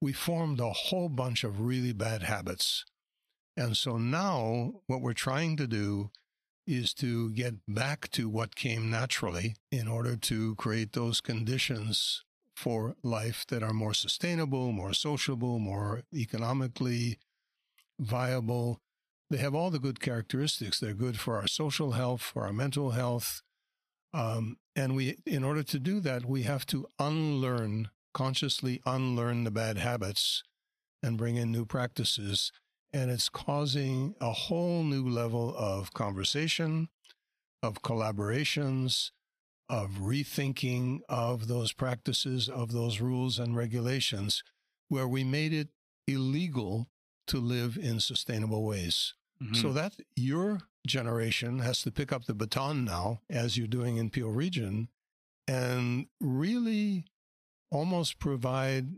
we 0.00 0.12
formed 0.12 0.60
a 0.60 0.70
whole 0.70 1.08
bunch 1.08 1.44
of 1.44 1.60
really 1.60 1.92
bad 1.92 2.22
habits. 2.22 2.84
And 3.56 3.76
so 3.76 3.96
now 3.96 4.74
what 4.86 5.00
we're 5.00 5.14
trying 5.14 5.56
to 5.56 5.66
do 5.66 6.10
is 6.66 6.92
to 6.94 7.30
get 7.32 7.54
back 7.66 8.10
to 8.10 8.28
what 8.28 8.54
came 8.54 8.90
naturally 8.90 9.54
in 9.70 9.88
order 9.88 10.16
to 10.16 10.54
create 10.56 10.92
those 10.92 11.20
conditions 11.20 12.22
for 12.54 12.96
life 13.02 13.44
that 13.48 13.62
are 13.62 13.72
more 13.72 13.94
sustainable, 13.94 14.72
more 14.72 14.92
sociable, 14.92 15.58
more 15.58 16.02
economically 16.14 17.18
viable. 17.98 18.80
They 19.34 19.40
have 19.40 19.56
all 19.56 19.72
the 19.72 19.80
good 19.80 19.98
characteristics. 19.98 20.78
They're 20.78 20.94
good 20.94 21.18
for 21.18 21.34
our 21.34 21.48
social 21.48 21.90
health, 21.90 22.22
for 22.22 22.46
our 22.46 22.52
mental 22.52 22.92
health. 22.92 23.42
Um, 24.12 24.58
and 24.76 24.94
we, 24.94 25.16
in 25.26 25.42
order 25.42 25.64
to 25.64 25.80
do 25.80 25.98
that, 26.00 26.24
we 26.24 26.44
have 26.44 26.64
to 26.66 26.86
unlearn 27.00 27.88
consciously 28.12 28.80
unlearn 28.86 29.42
the 29.42 29.50
bad 29.50 29.76
habits 29.76 30.44
and 31.02 31.18
bring 31.18 31.34
in 31.34 31.50
new 31.50 31.66
practices. 31.66 32.52
And 32.92 33.10
it's 33.10 33.28
causing 33.28 34.14
a 34.20 34.30
whole 34.30 34.84
new 34.84 35.04
level 35.04 35.52
of 35.58 35.92
conversation, 35.92 36.90
of 37.60 37.82
collaborations, 37.82 39.10
of 39.68 39.98
rethinking 40.00 41.00
of 41.08 41.48
those 41.48 41.72
practices, 41.72 42.48
of 42.48 42.70
those 42.70 43.00
rules 43.00 43.40
and 43.40 43.56
regulations, 43.56 44.44
where 44.88 45.08
we 45.08 45.24
made 45.24 45.52
it 45.52 45.70
illegal 46.06 46.86
to 47.26 47.38
live 47.38 47.76
in 47.76 47.98
sustainable 47.98 48.64
ways. 48.64 49.14
Mm-hmm. 49.44 49.54
So 49.54 49.72
that 49.72 49.94
your 50.16 50.60
generation 50.86 51.58
has 51.58 51.82
to 51.82 51.90
pick 51.90 52.12
up 52.12 52.24
the 52.24 52.34
baton 52.34 52.84
now, 52.84 53.20
as 53.28 53.56
you're 53.56 53.66
doing 53.66 53.96
in 53.96 54.10
Peel 54.10 54.30
Region, 54.30 54.88
and 55.46 56.06
really 56.20 57.04
almost 57.70 58.18
provide 58.18 58.88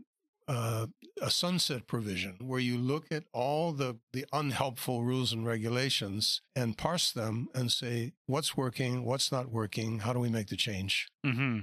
uh, 0.47 0.87
a 1.21 1.29
sunset 1.29 1.87
provision 1.87 2.37
where 2.41 2.59
you 2.59 2.77
look 2.77 3.11
at 3.11 3.23
all 3.33 3.73
the, 3.73 3.97
the 4.13 4.25
unhelpful 4.31 5.03
rules 5.03 5.33
and 5.33 5.45
regulations 5.45 6.41
and 6.55 6.77
parse 6.77 7.11
them 7.11 7.49
and 7.53 7.71
say 7.71 8.13
what's 8.27 8.55
working, 8.55 9.03
what's 9.03 9.31
not 9.31 9.51
working, 9.51 9.99
how 9.99 10.13
do 10.13 10.19
we 10.19 10.29
make 10.29 10.47
the 10.47 10.55
change? 10.55 11.09
Mm-hmm. 11.25 11.59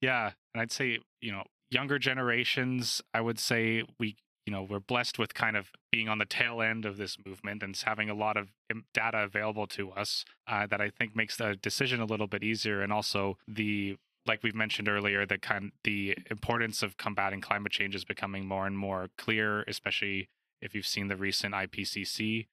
Yeah, 0.00 0.32
and 0.54 0.60
I'd 0.60 0.72
say 0.72 0.98
you 1.20 1.32
know 1.32 1.44
younger 1.70 1.98
generations. 1.98 3.00
I 3.14 3.20
would 3.20 3.38
say 3.38 3.84
we 3.98 4.16
you 4.46 4.52
know 4.52 4.62
we're 4.62 4.80
blessed 4.80 5.18
with 5.18 5.34
kind 5.34 5.56
of 5.56 5.70
being 5.90 6.08
on 6.08 6.18
the 6.18 6.24
tail 6.24 6.62
end 6.62 6.86
of 6.86 6.96
this 6.96 7.16
movement 7.26 7.62
and 7.62 7.76
having 7.84 8.08
a 8.08 8.14
lot 8.14 8.36
of 8.36 8.52
data 8.94 9.18
available 9.18 9.66
to 9.66 9.90
us 9.90 10.24
uh, 10.46 10.66
that 10.66 10.80
I 10.80 10.90
think 10.90 11.16
makes 11.16 11.36
the 11.36 11.56
decision 11.60 12.00
a 12.00 12.04
little 12.04 12.28
bit 12.28 12.42
easier, 12.42 12.80
and 12.80 12.92
also 12.92 13.36
the 13.46 13.96
like 14.26 14.42
we've 14.42 14.54
mentioned 14.54 14.88
earlier, 14.88 15.26
the 15.26 15.38
kind 15.38 15.72
the 15.84 16.16
importance 16.30 16.82
of 16.82 16.96
combating 16.96 17.40
climate 17.40 17.72
change 17.72 17.94
is 17.94 18.04
becoming 18.04 18.46
more 18.46 18.66
and 18.66 18.78
more 18.78 19.08
clear, 19.18 19.62
especially 19.68 20.28
if 20.62 20.74
you've 20.74 20.86
seen 20.86 21.08
the 21.08 21.16
recent 21.16 21.54
IPCC 21.54 22.46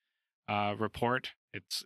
uh, 0.47 0.75
report. 0.77 1.31
It's 1.53 1.83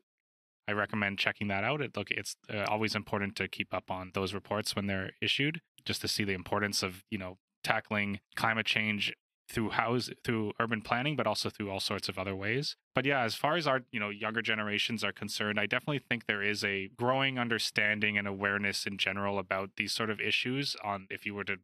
I 0.70 0.74
recommend 0.74 1.20
checking 1.20 1.48
that 1.50 1.64
out. 1.64 1.82
It 1.82 1.96
look 1.98 2.12
it's 2.12 2.38
uh, 2.54 2.66
always 2.70 2.96
important 2.96 3.36
to 3.38 3.48
keep 3.48 3.74
up 3.74 3.92
on 3.92 4.12
those 4.14 4.34
reports 4.34 4.76
when 4.76 4.88
they're 4.88 5.12
issued, 5.22 5.62
just 5.86 6.02
to 6.02 6.08
see 6.08 6.24
the 6.24 6.34
importance 6.34 6.82
of 6.82 7.04
you 7.10 7.18
know 7.18 7.38
tackling 7.64 8.20
climate 8.36 8.66
change 8.66 9.14
through 9.50 9.70
house 9.72 10.10
through 10.24 10.52
urban 10.60 10.82
planning 10.82 11.16
but 11.16 11.28
also 11.28 11.50
through 11.50 11.70
all 11.70 11.80
sorts 11.80 12.10
of 12.10 12.20
other 12.20 12.36
ways. 12.36 12.76
But 12.94 13.06
yeah 13.06 13.24
as 13.24 13.36
far 13.36 13.56
as 13.56 13.68
our 13.68 13.82
you 13.92 14.00
know 14.00 14.10
younger 14.10 14.42
generations 14.42 15.04
are 15.04 15.12
concerned 15.12 15.60
i 15.60 15.66
definitely 15.66 16.00
think 16.00 16.26
there 16.26 16.44
is 16.44 16.64
a 16.64 16.90
growing 16.98 17.40
understanding 17.40 18.18
and 18.18 18.28
awareness 18.28 18.86
in 18.86 18.98
general 18.98 19.40
about 19.40 19.72
these 19.78 19.94
sort 19.94 20.10
of 20.10 20.20
issues 20.20 20.76
on 20.84 21.08
if 21.10 21.26
you 21.26 21.34
were 21.34 21.44
to 21.44 21.58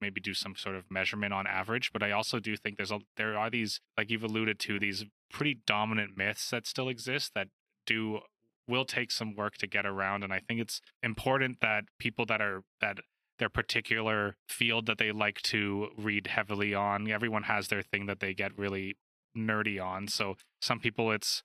maybe 0.00 0.20
do 0.20 0.34
some 0.34 0.56
sort 0.56 0.76
of 0.76 0.90
measurement 0.90 1.32
on 1.32 1.46
average. 1.46 1.92
But 1.92 2.02
i 2.02 2.10
also 2.10 2.38
do 2.38 2.56
think 2.56 2.76
there's 2.76 2.90
a 2.90 3.00
there 3.16 3.36
are 3.36 3.50
these 3.50 3.80
like 3.96 4.10
you've 4.10 4.24
alluded 4.24 4.58
to 4.60 4.78
these 4.78 5.04
pretty 5.30 5.60
dominant 5.66 6.16
myths 6.16 6.50
that 6.50 6.66
still 6.66 6.88
exist 6.88 7.32
that 7.34 7.48
do 7.86 8.20
will 8.68 8.84
take 8.84 9.10
some 9.10 9.34
work 9.34 9.56
to 9.58 9.66
get 9.66 9.86
around. 9.86 10.24
And 10.24 10.32
i 10.32 10.40
think 10.40 10.60
it's 10.60 10.80
important 11.02 11.60
that 11.60 11.84
people 11.98 12.26
that 12.26 12.40
are 12.40 12.62
that 12.80 12.98
their 13.40 13.48
particular 13.48 14.36
field 14.48 14.86
that 14.86 14.98
they 14.98 15.10
like 15.10 15.42
to 15.42 15.88
read 15.96 16.28
heavily 16.28 16.74
on. 16.74 17.10
Everyone 17.10 17.44
has 17.44 17.68
their 17.68 17.82
thing 17.82 18.06
that 18.06 18.20
they 18.20 18.32
get 18.34 18.56
really 18.56 18.96
nerdy 19.36 19.82
on. 19.84 20.06
So 20.06 20.36
some 20.60 20.78
people 20.78 21.10
it's 21.10 21.42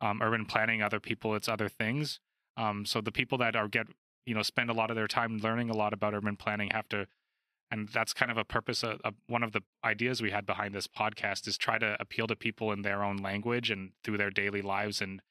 um, 0.00 0.20
urban 0.20 0.44
planning, 0.44 0.82
other 0.82 1.00
people 1.00 1.34
it's 1.34 1.48
other 1.48 1.68
things. 1.68 2.20
Um, 2.56 2.84
so 2.84 3.00
the 3.00 3.12
people 3.12 3.38
that 3.38 3.56
are 3.56 3.68
get 3.68 3.86
you 4.26 4.34
know 4.34 4.42
spend 4.42 4.68
a 4.68 4.74
lot 4.74 4.90
of 4.90 4.96
their 4.96 5.06
time 5.06 5.38
learning 5.38 5.70
a 5.70 5.76
lot 5.76 5.94
about 5.94 6.12
urban 6.12 6.36
planning 6.36 6.70
have 6.72 6.88
to, 6.88 7.06
and 7.70 7.88
that's 7.88 8.12
kind 8.12 8.30
of 8.30 8.36
a 8.36 8.44
purpose. 8.44 8.82
Of, 8.82 9.00
of 9.04 9.14
one 9.28 9.42
of 9.42 9.52
the 9.52 9.62
ideas 9.84 10.20
we 10.20 10.32
had 10.32 10.44
behind 10.44 10.74
this 10.74 10.88
podcast 10.88 11.46
is 11.46 11.56
try 11.56 11.78
to 11.78 11.96
appeal 12.00 12.26
to 12.26 12.36
people 12.36 12.72
in 12.72 12.82
their 12.82 13.02
own 13.02 13.16
language 13.16 13.70
and 13.70 13.92
through 14.02 14.18
their 14.18 14.30
daily 14.30 14.60
lives 14.60 15.00
and 15.00 15.22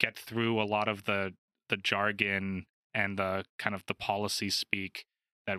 get 0.00 0.18
through 0.18 0.60
a 0.60 0.64
lot 0.64 0.88
of 0.88 1.04
the 1.04 1.34
the 1.68 1.76
jargon 1.76 2.66
and 2.92 3.18
the 3.18 3.44
kind 3.58 3.74
of 3.74 3.84
the 3.86 3.94
policy 3.94 4.50
speak 4.50 5.04
that 5.48 5.58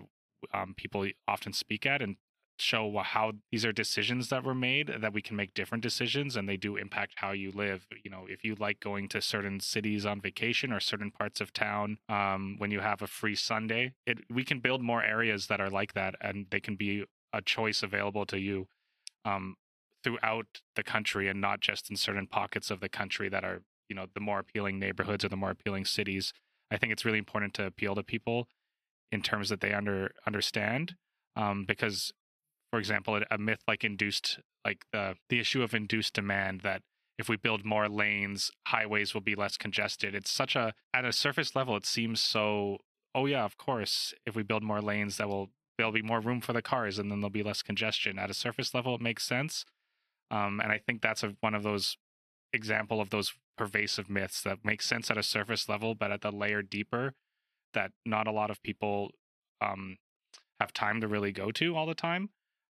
um, 0.54 0.74
people 0.76 1.06
often 1.28 1.52
speak 1.52 1.84
at 1.84 2.00
and 2.00 2.16
show 2.58 2.98
how 3.02 3.32
these 3.50 3.64
are 3.64 3.72
decisions 3.72 4.28
that 4.28 4.44
were 4.44 4.54
made 4.54 4.90
that 5.00 5.14
we 5.14 5.22
can 5.22 5.34
make 5.34 5.54
different 5.54 5.82
decisions 5.82 6.36
and 6.36 6.46
they 6.46 6.58
do 6.58 6.76
impact 6.76 7.14
how 7.16 7.32
you 7.32 7.50
live. 7.50 7.86
You 8.04 8.10
know 8.10 8.26
if 8.28 8.44
you 8.44 8.54
like 8.54 8.80
going 8.80 9.08
to 9.08 9.22
certain 9.22 9.60
cities 9.60 10.04
on 10.04 10.20
vacation 10.20 10.72
or 10.72 10.80
certain 10.80 11.10
parts 11.10 11.40
of 11.40 11.52
town 11.52 11.98
um, 12.08 12.56
when 12.58 12.70
you 12.70 12.80
have 12.80 13.02
a 13.02 13.06
free 13.06 13.34
sunday 13.34 13.92
it 14.06 14.18
we 14.30 14.44
can 14.44 14.60
build 14.60 14.82
more 14.82 15.02
areas 15.02 15.46
that 15.46 15.60
are 15.60 15.70
like 15.70 15.94
that 15.94 16.14
and 16.20 16.46
they 16.50 16.60
can 16.60 16.76
be 16.76 17.04
a 17.32 17.40
choice 17.40 17.82
available 17.82 18.26
to 18.26 18.38
you 18.38 18.66
um, 19.24 19.56
throughout 20.02 20.60
the 20.76 20.82
country 20.82 21.28
and 21.28 21.40
not 21.40 21.60
just 21.60 21.90
in 21.90 21.96
certain 21.96 22.26
pockets 22.26 22.70
of 22.70 22.80
the 22.80 22.88
country 22.88 23.28
that 23.28 23.44
are 23.44 23.62
you 23.88 23.96
know 23.96 24.06
the 24.14 24.20
more 24.20 24.38
appealing 24.38 24.78
neighborhoods 24.78 25.24
or 25.24 25.28
the 25.28 25.36
more 25.36 25.50
appealing 25.50 25.84
cities. 25.84 26.32
I 26.70 26.78
think 26.78 26.92
it's 26.92 27.04
really 27.04 27.18
important 27.18 27.52
to 27.54 27.66
appeal 27.66 27.96
to 27.96 28.02
people 28.02 28.46
in 29.12 29.22
terms 29.22 29.48
that 29.48 29.60
they 29.60 29.72
under 29.72 30.10
understand 30.26 30.94
um, 31.36 31.64
because 31.66 32.12
for 32.70 32.78
example 32.78 33.20
a 33.30 33.38
myth 33.38 33.60
like 33.66 33.84
induced 33.84 34.40
like 34.64 34.84
the 34.92 35.14
the 35.28 35.40
issue 35.40 35.62
of 35.62 35.74
induced 35.74 36.14
demand 36.14 36.60
that 36.60 36.82
if 37.18 37.28
we 37.28 37.36
build 37.36 37.64
more 37.66 37.88
lanes 37.88 38.50
highways 38.68 39.12
will 39.12 39.20
be 39.20 39.34
less 39.34 39.58
congested. 39.58 40.14
It's 40.14 40.30
such 40.30 40.56
a 40.56 40.72
at 40.94 41.04
a 41.04 41.12
surface 41.12 41.54
level 41.54 41.76
it 41.76 41.86
seems 41.86 42.20
so 42.20 42.78
oh 43.14 43.26
yeah 43.26 43.44
of 43.44 43.58
course 43.58 44.14
if 44.26 44.34
we 44.34 44.42
build 44.42 44.62
more 44.62 44.80
lanes 44.80 45.18
that 45.18 45.28
will 45.28 45.50
there'll 45.76 45.92
be 45.92 46.02
more 46.02 46.20
room 46.20 46.40
for 46.40 46.52
the 46.52 46.62
cars 46.62 46.98
and 46.98 47.10
then 47.10 47.20
there'll 47.20 47.30
be 47.30 47.42
less 47.42 47.62
congestion. 47.62 48.18
At 48.18 48.30
a 48.30 48.34
surface 48.34 48.74
level 48.74 48.94
it 48.94 49.00
makes 49.00 49.24
sense 49.24 49.64
um, 50.30 50.60
and 50.60 50.72
i 50.72 50.78
think 50.78 51.02
that's 51.02 51.22
a, 51.22 51.34
one 51.40 51.54
of 51.54 51.62
those 51.62 51.96
example 52.52 53.00
of 53.00 53.10
those 53.10 53.34
pervasive 53.56 54.08
myths 54.08 54.42
that 54.42 54.64
make 54.64 54.80
sense 54.82 55.10
at 55.10 55.18
a 55.18 55.22
surface 55.22 55.68
level 55.68 55.94
but 55.94 56.10
at 56.10 56.22
the 56.22 56.32
layer 56.32 56.62
deeper 56.62 57.14
that 57.74 57.92
not 58.04 58.26
a 58.26 58.32
lot 58.32 58.50
of 58.50 58.62
people 58.62 59.10
um, 59.60 59.96
have 60.60 60.72
time 60.72 61.00
to 61.00 61.08
really 61.08 61.32
go 61.32 61.50
to 61.52 61.76
all 61.76 61.86
the 61.86 61.94
time. 61.94 62.30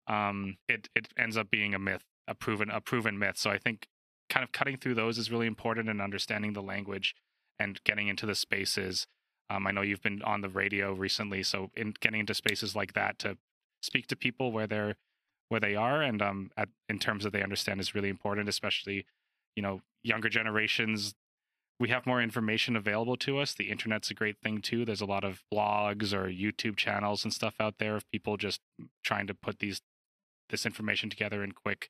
Um, 0.07 0.57
it 0.67 0.89
it 0.95 1.09
ends 1.17 1.37
up 1.37 1.49
being 1.49 1.73
a 1.73 1.79
myth, 1.79 2.03
a 2.27 2.35
proven 2.35 2.69
a 2.69 2.81
proven 2.81 3.17
myth. 3.19 3.37
So 3.37 3.49
I 3.49 3.57
think 3.57 3.87
kind 4.29 4.43
of 4.43 4.51
cutting 4.51 4.77
through 4.77 4.95
those 4.95 5.17
is 5.17 5.31
really 5.31 5.47
important 5.47 5.89
and 5.89 6.01
understanding 6.01 6.53
the 6.53 6.61
language 6.61 7.15
and 7.59 7.81
getting 7.83 8.07
into 8.07 8.25
the 8.25 8.35
spaces. 8.35 9.07
Um, 9.49 9.65
I 9.65 9.71
know 9.71 9.81
you've 9.81 10.01
been 10.01 10.21
on 10.23 10.41
the 10.41 10.49
radio 10.49 10.93
recently, 10.93 11.43
so 11.43 11.71
in 11.75 11.93
getting 11.99 12.19
into 12.19 12.33
spaces 12.33 12.75
like 12.75 12.93
that 12.93 13.19
to 13.19 13.37
speak 13.81 14.07
to 14.07 14.15
people 14.15 14.51
where 14.51 14.67
they're 14.67 14.95
where 15.49 15.61
they 15.61 15.75
are 15.75 16.01
and 16.01 16.21
um 16.21 16.51
at, 16.57 16.67
in 16.89 16.99
terms 16.99 17.23
that 17.23 17.31
they 17.31 17.43
understand 17.43 17.79
is 17.79 17.95
really 17.95 18.09
important, 18.09 18.49
especially 18.49 19.05
you 19.55 19.63
know 19.63 19.81
younger 20.03 20.29
generations 20.29 21.15
we 21.79 21.89
have 21.89 22.05
more 22.05 22.21
information 22.21 22.75
available 22.75 23.17
to 23.17 23.37
us. 23.37 23.53
The 23.53 23.69
internet's 23.69 24.09
a 24.09 24.15
great 24.15 24.37
thing 24.39 24.61
too. 24.61 24.83
There's 24.83 25.01
a 25.01 25.05
lot 25.05 25.23
of 25.23 25.43
blogs 25.53 26.13
or 26.13 26.27
YouTube 26.27 26.75
channels 26.75 27.23
and 27.23 27.33
stuff 27.33 27.55
out 27.59 27.75
there 27.77 27.95
of 27.95 28.09
people 28.11 28.37
just 28.37 28.61
trying 29.03 29.27
to 29.27 29.33
put 29.33 29.59
these 29.59 29.81
this 30.49 30.65
information 30.65 31.09
together 31.09 31.43
in 31.43 31.51
quick 31.51 31.89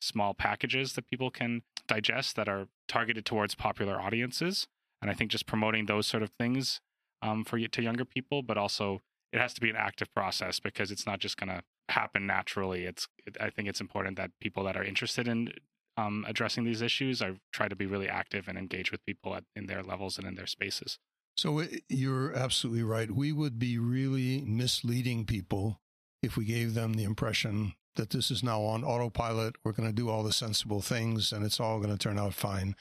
small 0.00 0.34
packages 0.34 0.92
that 0.92 1.08
people 1.08 1.30
can 1.30 1.62
digest 1.88 2.36
that 2.36 2.48
are 2.48 2.68
targeted 2.86 3.24
towards 3.24 3.54
popular 3.54 4.00
audiences. 4.00 4.66
And 5.00 5.10
I 5.10 5.14
think 5.14 5.30
just 5.30 5.46
promoting 5.46 5.86
those 5.86 6.06
sort 6.06 6.22
of 6.22 6.30
things 6.38 6.80
um, 7.22 7.44
for 7.44 7.58
to 7.58 7.82
younger 7.82 8.04
people, 8.04 8.42
but 8.42 8.58
also 8.58 9.00
it 9.32 9.40
has 9.40 9.54
to 9.54 9.60
be 9.60 9.70
an 9.70 9.76
active 9.76 10.12
process 10.14 10.60
because 10.60 10.90
it's 10.90 11.06
not 11.06 11.18
just 11.18 11.36
going 11.36 11.48
to 11.48 11.62
happen 11.88 12.26
naturally. 12.26 12.84
It's 12.84 13.08
it, 13.26 13.36
I 13.40 13.50
think 13.50 13.68
it's 13.68 13.80
important 13.80 14.16
that 14.16 14.30
people 14.40 14.64
that 14.64 14.76
are 14.76 14.84
interested 14.84 15.26
in 15.26 15.52
um, 15.96 16.24
addressing 16.28 16.64
these 16.64 16.82
issues. 16.82 17.22
I 17.22 17.32
try 17.52 17.68
to 17.68 17.76
be 17.76 17.86
really 17.86 18.08
active 18.08 18.48
and 18.48 18.58
engage 18.58 18.90
with 18.90 19.04
people 19.04 19.34
at, 19.34 19.44
in 19.54 19.66
their 19.66 19.82
levels 19.82 20.18
and 20.18 20.26
in 20.26 20.34
their 20.34 20.46
spaces. 20.46 20.98
So 21.36 21.64
you're 21.88 22.32
absolutely 22.32 22.84
right. 22.84 23.10
We 23.10 23.32
would 23.32 23.58
be 23.58 23.78
really 23.78 24.42
misleading 24.42 25.24
people 25.24 25.80
if 26.22 26.36
we 26.36 26.44
gave 26.44 26.74
them 26.74 26.94
the 26.94 27.04
impression 27.04 27.74
that 27.96 28.10
this 28.10 28.30
is 28.30 28.42
now 28.42 28.62
on 28.62 28.84
autopilot. 28.84 29.56
We're 29.64 29.72
going 29.72 29.88
to 29.88 29.94
do 29.94 30.08
all 30.08 30.22
the 30.22 30.32
sensible 30.32 30.80
things 30.80 31.32
and 31.32 31.44
it's 31.44 31.60
all 31.60 31.78
going 31.78 31.90
to 31.90 31.98
turn 31.98 32.18
out 32.18 32.34
fine. 32.34 32.76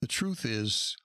The 0.00 0.08
truth 0.08 0.44
is, 0.44 0.96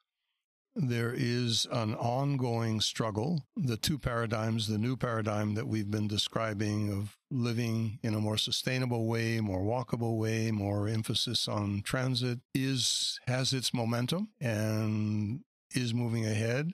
there 0.82 1.14
is 1.16 1.68
an 1.72 1.94
ongoing 1.96 2.80
struggle. 2.80 3.46
The 3.56 3.78
two 3.78 4.00
paradigms, 4.00 4.68
the 4.68 4.78
new 4.78 4.96
paradigm 4.96 5.56
that 5.56 5.68
we've 5.68 5.92
been 5.92 6.08
describing 6.08 6.92
of 6.92 7.18
living 7.30 8.00
in 8.02 8.14
a 8.14 8.20
more 8.20 8.38
sustainable 8.38 9.06
way, 9.08 9.40
more 9.42 9.62
walkable 9.62 10.18
way, 10.18 10.52
more 10.52 10.88
emphasis 10.88 11.48
on 11.48 11.82
transit 11.84 12.40
is 12.54 13.20
has 13.28 13.54
its 13.54 13.74
momentum 13.74 14.30
and 14.40 15.42
is 15.76 15.94
moving 15.94 16.26
ahead. 16.26 16.72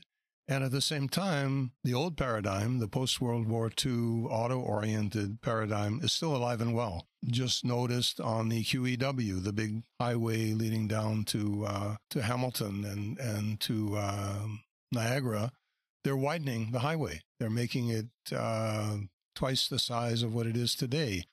And 0.47 0.63
at 0.63 0.71
the 0.71 0.81
same 0.81 1.09
time, 1.09 1.71
the 1.83 1.95
old 1.95 2.17
paradigm, 2.17 2.77
the 2.77 2.87
post 2.87 3.19
World 3.19 3.47
War 3.47 3.71
II 3.83 4.25
auto 4.29 4.59
oriented 4.59 5.41
paradigm, 5.41 5.99
is 6.03 6.13
still 6.13 6.35
alive 6.35 6.61
and 6.61 6.75
well. 6.75 7.07
Just 7.25 7.65
noticed 7.65 8.21
on 8.21 8.49
the 8.49 8.63
QEW, 8.63 9.43
the 9.43 9.53
big 9.53 9.81
highway 9.99 10.51
leading 10.51 10.87
down 10.87 11.23
to 11.25 11.65
uh, 11.65 11.95
to 12.11 12.21
Hamilton 12.21 12.85
and 12.85 13.17
and 13.17 13.59
to 13.61 13.97
uh, 13.97 14.45
Niagara, 14.91 15.51
they're 16.03 16.15
widening 16.15 16.71
the 16.71 16.79
highway. 16.79 17.21
They're 17.39 17.49
making 17.49 17.89
it 17.89 18.07
uh, 18.31 18.97
twice 19.33 19.67
the 19.67 19.79
size 19.79 20.21
of 20.21 20.33
what 20.33 20.45
it 20.45 20.55
is 20.55 20.75
today 20.75 21.25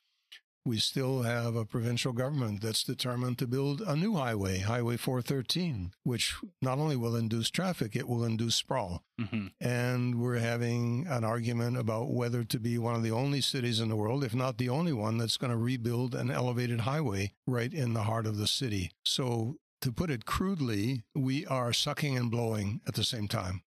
we 0.65 0.79
still 0.79 1.23
have 1.23 1.57
a 1.57 1.65
provincial 1.65 2.13
government 2.13 2.63
that's 2.63 2.85
determined 2.85 3.39
to 3.39 3.47
build 3.47 3.81
a 3.81 3.97
new 3.97 4.15
highway, 4.15 4.59
Highway 4.59 4.97
413, 4.97 5.93
which 6.05 6.37
not 6.61 6.79
only 6.79 6.97
will 6.97 7.17
induce 7.17 7.51
traffic, 7.51 7.97
it 7.97 8.09
will 8.09 8.25
induce 8.25 8.55
sprawl. 8.55 9.03
Mm-hmm. 9.21 9.47
And 9.61 10.21
we're 10.21 10.39
having 10.39 11.07
an 11.09 11.25
argument 11.25 11.77
about 11.77 12.13
whether 12.13 12.45
to 12.45 12.61
be 12.61 12.79
one 12.79 12.95
of 12.95 13.03
the 13.03 13.11
only 13.11 13.41
cities 13.41 13.81
in 13.81 13.89
the 13.89 13.97
world, 13.97 14.23
if 14.23 14.35
not 14.35 14.59
the 14.59 14.69
only 14.69 14.93
one, 14.93 15.19
that's 15.19 15.37
going 15.37 15.51
to 15.51 15.57
rebuild 15.57 16.15
an 16.15 16.31
elevated 16.31 16.81
highway 16.81 17.33
right 17.47 17.73
in 17.73 17.95
the 17.95 18.05
heart 18.05 18.27
of 18.27 18.37
the 18.37 18.47
city. 18.47 18.93
So, 19.05 19.57
to 19.81 19.91
put 19.91 20.11
it 20.11 20.27
crudely, 20.27 21.03
we 21.13 21.45
are 21.47 21.73
sucking 21.73 22.17
and 22.17 22.31
blowing 22.31 22.81
at 22.87 22.95
the 22.95 23.03
same 23.03 23.27
time. 23.27 23.63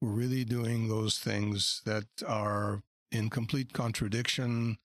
we're 0.00 0.10
really 0.10 0.44
doing 0.44 0.88
those 0.88 1.18
things 1.18 1.82
that 1.84 2.06
are 2.26 2.82
in 3.10 3.30
complete 3.30 3.72
contradiction. 3.72 4.78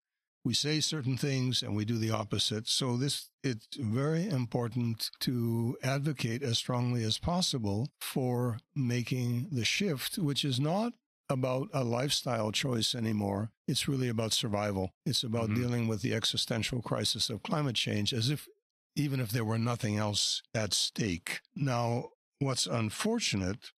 We 0.46 0.54
say 0.54 0.82
certain 0.82 1.18
things 1.18 1.62
and 1.62 1.76
we 1.76 1.86
do 1.86 1.98
the 1.98 2.12
opposite. 2.12 2.68
So 2.68 2.98
this 2.98 3.30
it's 3.44 3.78
very 3.78 4.28
important 4.28 5.10
to 5.22 5.78
advocate 5.84 6.44
as 6.44 6.58
strongly 6.58 7.04
as 7.04 7.18
possible 7.18 7.89
for 8.00 8.60
making 8.76 9.48
the 9.52 9.66
shift, 9.66 10.18
which 10.18 10.44
is 10.44 10.60
not 10.60 10.94
about 11.30 11.70
a 11.74 11.84
lifestyle 11.84 12.52
choice 12.52 12.94
anymore. 12.94 13.52
It's 13.68 13.88
really 13.88 14.10
about 14.10 14.34
survival. 14.34 14.94
It's 15.06 15.24
about 15.24 15.46
mm-hmm. 15.46 15.62
dealing 15.62 15.88
with 15.88 16.02
the 16.02 16.14
existential 16.14 16.82
crisis 16.82 17.30
of 17.30 17.44
climate 17.44 17.76
change 17.76 18.14
as 18.14 18.30
if 18.30 18.48
even 18.96 19.20
if 19.20 19.32
there 19.32 19.46
were 19.46 19.58
nothing 19.58 19.98
else 19.98 20.44
at 20.54 20.74
stake. 20.74 21.39
Now, 21.56 22.10
what's 22.39 22.68
unfortunate 22.68 23.72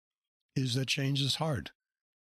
is 0.55 0.73
that 0.75 0.87
change 0.87 1.21
is 1.21 1.35
hard 1.35 1.71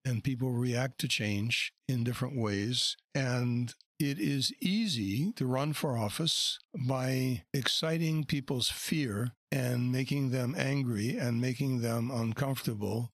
and 0.05 0.23
people 0.23 0.51
react 0.51 0.99
to 0.99 1.07
change 1.07 1.73
in 1.87 2.03
different 2.03 2.37
ways. 2.37 2.97
And 3.15 3.73
it 3.99 4.19
is 4.19 4.53
easy 4.59 5.31
to 5.33 5.45
run 5.45 5.73
for 5.73 5.97
office 5.97 6.59
by 6.75 7.43
exciting 7.53 8.25
people's 8.25 8.69
fear 8.69 9.31
and 9.51 9.91
making 9.91 10.31
them 10.31 10.55
angry 10.57 11.17
and 11.17 11.39
making 11.39 11.81
them 11.81 12.11
uncomfortable 12.11 13.11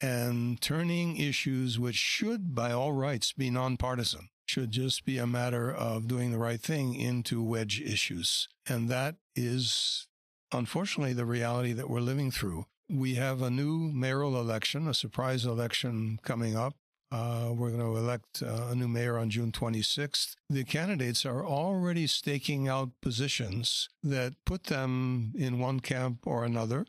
and 0.00 0.60
turning 0.60 1.16
issues 1.16 1.78
which 1.78 1.96
should, 1.96 2.54
by 2.54 2.72
all 2.72 2.92
rights, 2.92 3.32
be 3.32 3.50
nonpartisan, 3.50 4.30
should 4.46 4.70
just 4.70 5.04
be 5.04 5.18
a 5.18 5.26
matter 5.26 5.72
of 5.72 6.08
doing 6.08 6.30
the 6.30 6.38
right 6.38 6.60
thing 6.60 6.94
into 6.94 7.42
wedge 7.42 7.80
issues. 7.80 8.48
And 8.66 8.88
that 8.88 9.16
is, 9.36 10.06
unfortunately, 10.52 11.12
the 11.12 11.26
reality 11.26 11.72
that 11.72 11.90
we're 11.90 12.00
living 12.00 12.30
through. 12.30 12.64
We 12.92 13.14
have 13.14 13.40
a 13.40 13.50
new 13.50 13.92
mayoral 13.92 14.40
election, 14.40 14.88
a 14.88 14.94
surprise 14.94 15.44
election 15.44 16.18
coming 16.24 16.56
up. 16.56 16.74
Uh, 17.12 17.52
we're 17.54 17.70
going 17.70 17.80
to 17.80 17.96
elect 17.96 18.42
uh, 18.42 18.66
a 18.70 18.74
new 18.74 18.88
mayor 18.88 19.16
on 19.16 19.30
June 19.30 19.52
26th. 19.52 20.34
The 20.48 20.64
candidates 20.64 21.24
are 21.24 21.46
already 21.46 22.08
staking 22.08 22.66
out 22.66 22.90
positions 23.00 23.88
that 24.02 24.34
put 24.44 24.64
them 24.64 25.32
in 25.36 25.60
one 25.60 25.78
camp 25.78 26.26
or 26.26 26.44
another. 26.44 26.84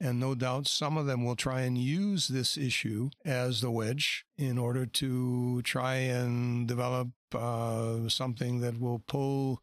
And 0.00 0.20
no 0.20 0.36
doubt 0.36 0.68
some 0.68 0.96
of 0.96 1.06
them 1.06 1.24
will 1.24 1.36
try 1.36 1.62
and 1.62 1.76
use 1.76 2.28
this 2.28 2.56
issue 2.56 3.10
as 3.24 3.60
the 3.60 3.70
wedge 3.70 4.24
in 4.38 4.58
order 4.58 4.86
to 4.86 5.60
try 5.62 5.96
and 5.96 6.68
develop 6.68 7.08
uh, 7.34 8.08
something 8.08 8.60
that 8.60 8.78
will 8.78 9.00
pull, 9.08 9.60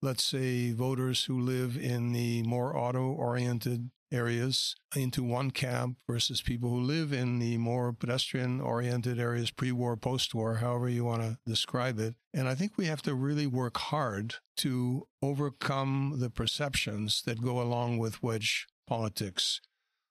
let's 0.00 0.24
say, 0.24 0.72
voters 0.72 1.24
who 1.24 1.38
live 1.38 1.76
in 1.76 2.12
the 2.12 2.42
more 2.44 2.74
auto 2.74 3.12
oriented 3.12 3.90
areas 4.12 4.74
into 4.96 5.22
one 5.22 5.50
camp 5.50 5.98
versus 6.08 6.40
people 6.40 6.70
who 6.70 6.80
live 6.80 7.12
in 7.12 7.38
the 7.38 7.56
more 7.58 7.92
pedestrian 7.92 8.60
oriented 8.60 9.18
areas, 9.18 9.50
pre 9.50 9.72
war, 9.72 9.96
post 9.96 10.34
war, 10.34 10.56
however 10.56 10.88
you 10.88 11.04
want 11.04 11.22
to 11.22 11.38
describe 11.46 11.98
it. 11.98 12.14
And 12.32 12.48
I 12.48 12.54
think 12.54 12.72
we 12.76 12.86
have 12.86 13.02
to 13.02 13.14
really 13.14 13.46
work 13.46 13.76
hard 13.76 14.36
to 14.58 15.06
overcome 15.22 16.16
the 16.18 16.30
perceptions 16.30 17.22
that 17.26 17.42
go 17.42 17.60
along 17.60 17.98
with 17.98 18.22
wedge 18.22 18.66
politics. 18.86 19.60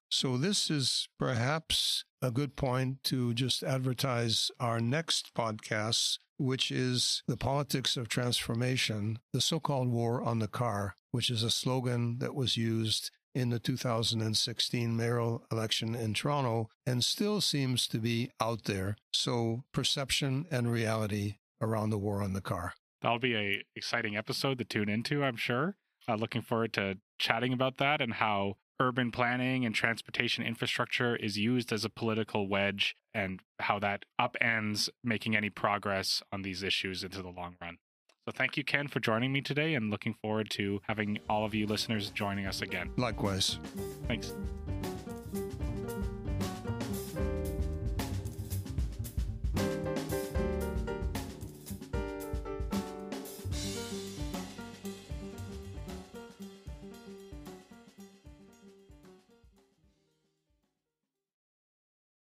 So, 0.09 0.37
this 0.37 0.69
is 0.69 1.09
perhaps 1.19 2.05
a 2.21 2.31
good 2.31 2.55
point 2.55 3.03
to 3.03 3.33
just 3.33 3.61
advertise 3.61 4.49
our 4.59 4.79
next 4.79 5.33
podcast, 5.35 6.17
which 6.37 6.71
is 6.71 7.23
The 7.27 7.35
Politics 7.35 7.97
of 7.97 8.07
Transformation, 8.07 9.19
the 9.33 9.41
so 9.41 9.59
called 9.59 9.89
War 9.89 10.21
on 10.21 10.39
the 10.39 10.47
Car, 10.47 10.95
which 11.11 11.29
is 11.29 11.43
a 11.43 11.51
slogan 11.51 12.19
that 12.19 12.35
was 12.35 12.55
used 12.55 13.11
in 13.37 13.49
the 13.51 13.59
2016 13.59 14.97
mayoral 14.97 15.45
election 15.51 15.93
in 15.93 16.15
Toronto 16.15 16.69
and 16.87 17.03
still 17.03 17.39
seems 17.39 17.87
to 17.87 17.99
be 17.99 18.31
out 18.41 18.63
there. 18.63 18.97
So, 19.13 19.63
perception 19.71 20.47
and 20.49 20.71
reality 20.71 21.35
around 21.61 21.91
the 21.91 21.99
war 21.99 22.23
on 22.23 22.33
the 22.33 22.41
car. 22.41 22.73
That'll 23.01 23.19
be 23.19 23.35
a 23.35 23.63
exciting 23.75 24.17
episode 24.17 24.57
to 24.57 24.65
tune 24.65 24.89
into, 24.89 25.23
I'm 25.23 25.35
sure. 25.35 25.75
Uh, 26.09 26.15
looking 26.15 26.41
forward 26.41 26.73
to 26.73 26.97
chatting 27.19 27.53
about 27.53 27.77
that 27.77 28.01
and 28.01 28.13
how 28.13 28.55
urban 28.79 29.11
planning 29.11 29.65
and 29.65 29.75
transportation 29.75 30.43
infrastructure 30.43 31.15
is 31.15 31.37
used 31.37 31.71
as 31.71 31.85
a 31.85 31.89
political 31.89 32.47
wedge 32.47 32.95
and 33.13 33.41
how 33.59 33.77
that 33.79 34.05
upends 34.19 34.89
making 35.03 35.35
any 35.35 35.51
progress 35.51 36.23
on 36.31 36.41
these 36.41 36.63
issues 36.63 37.03
into 37.03 37.21
the 37.21 37.29
long 37.29 37.55
run. 37.61 37.77
So 38.27 38.33
thank 38.35 38.57
you, 38.57 38.65
Ken, 38.65 38.89
for 38.89 38.99
joining 38.99 39.31
me 39.31 39.39
today 39.39 39.75
and 39.75 39.89
looking 39.89 40.13
forward 40.13 40.49
to 40.49 40.81
having 40.85 41.17
all 41.29 41.45
of 41.45 41.55
you 41.55 41.65
listeners 41.65 42.09
joining 42.09 42.45
us 42.45 42.61
again. 42.61 42.89
Likewise. 42.97 43.57
Thanks. 44.05 44.33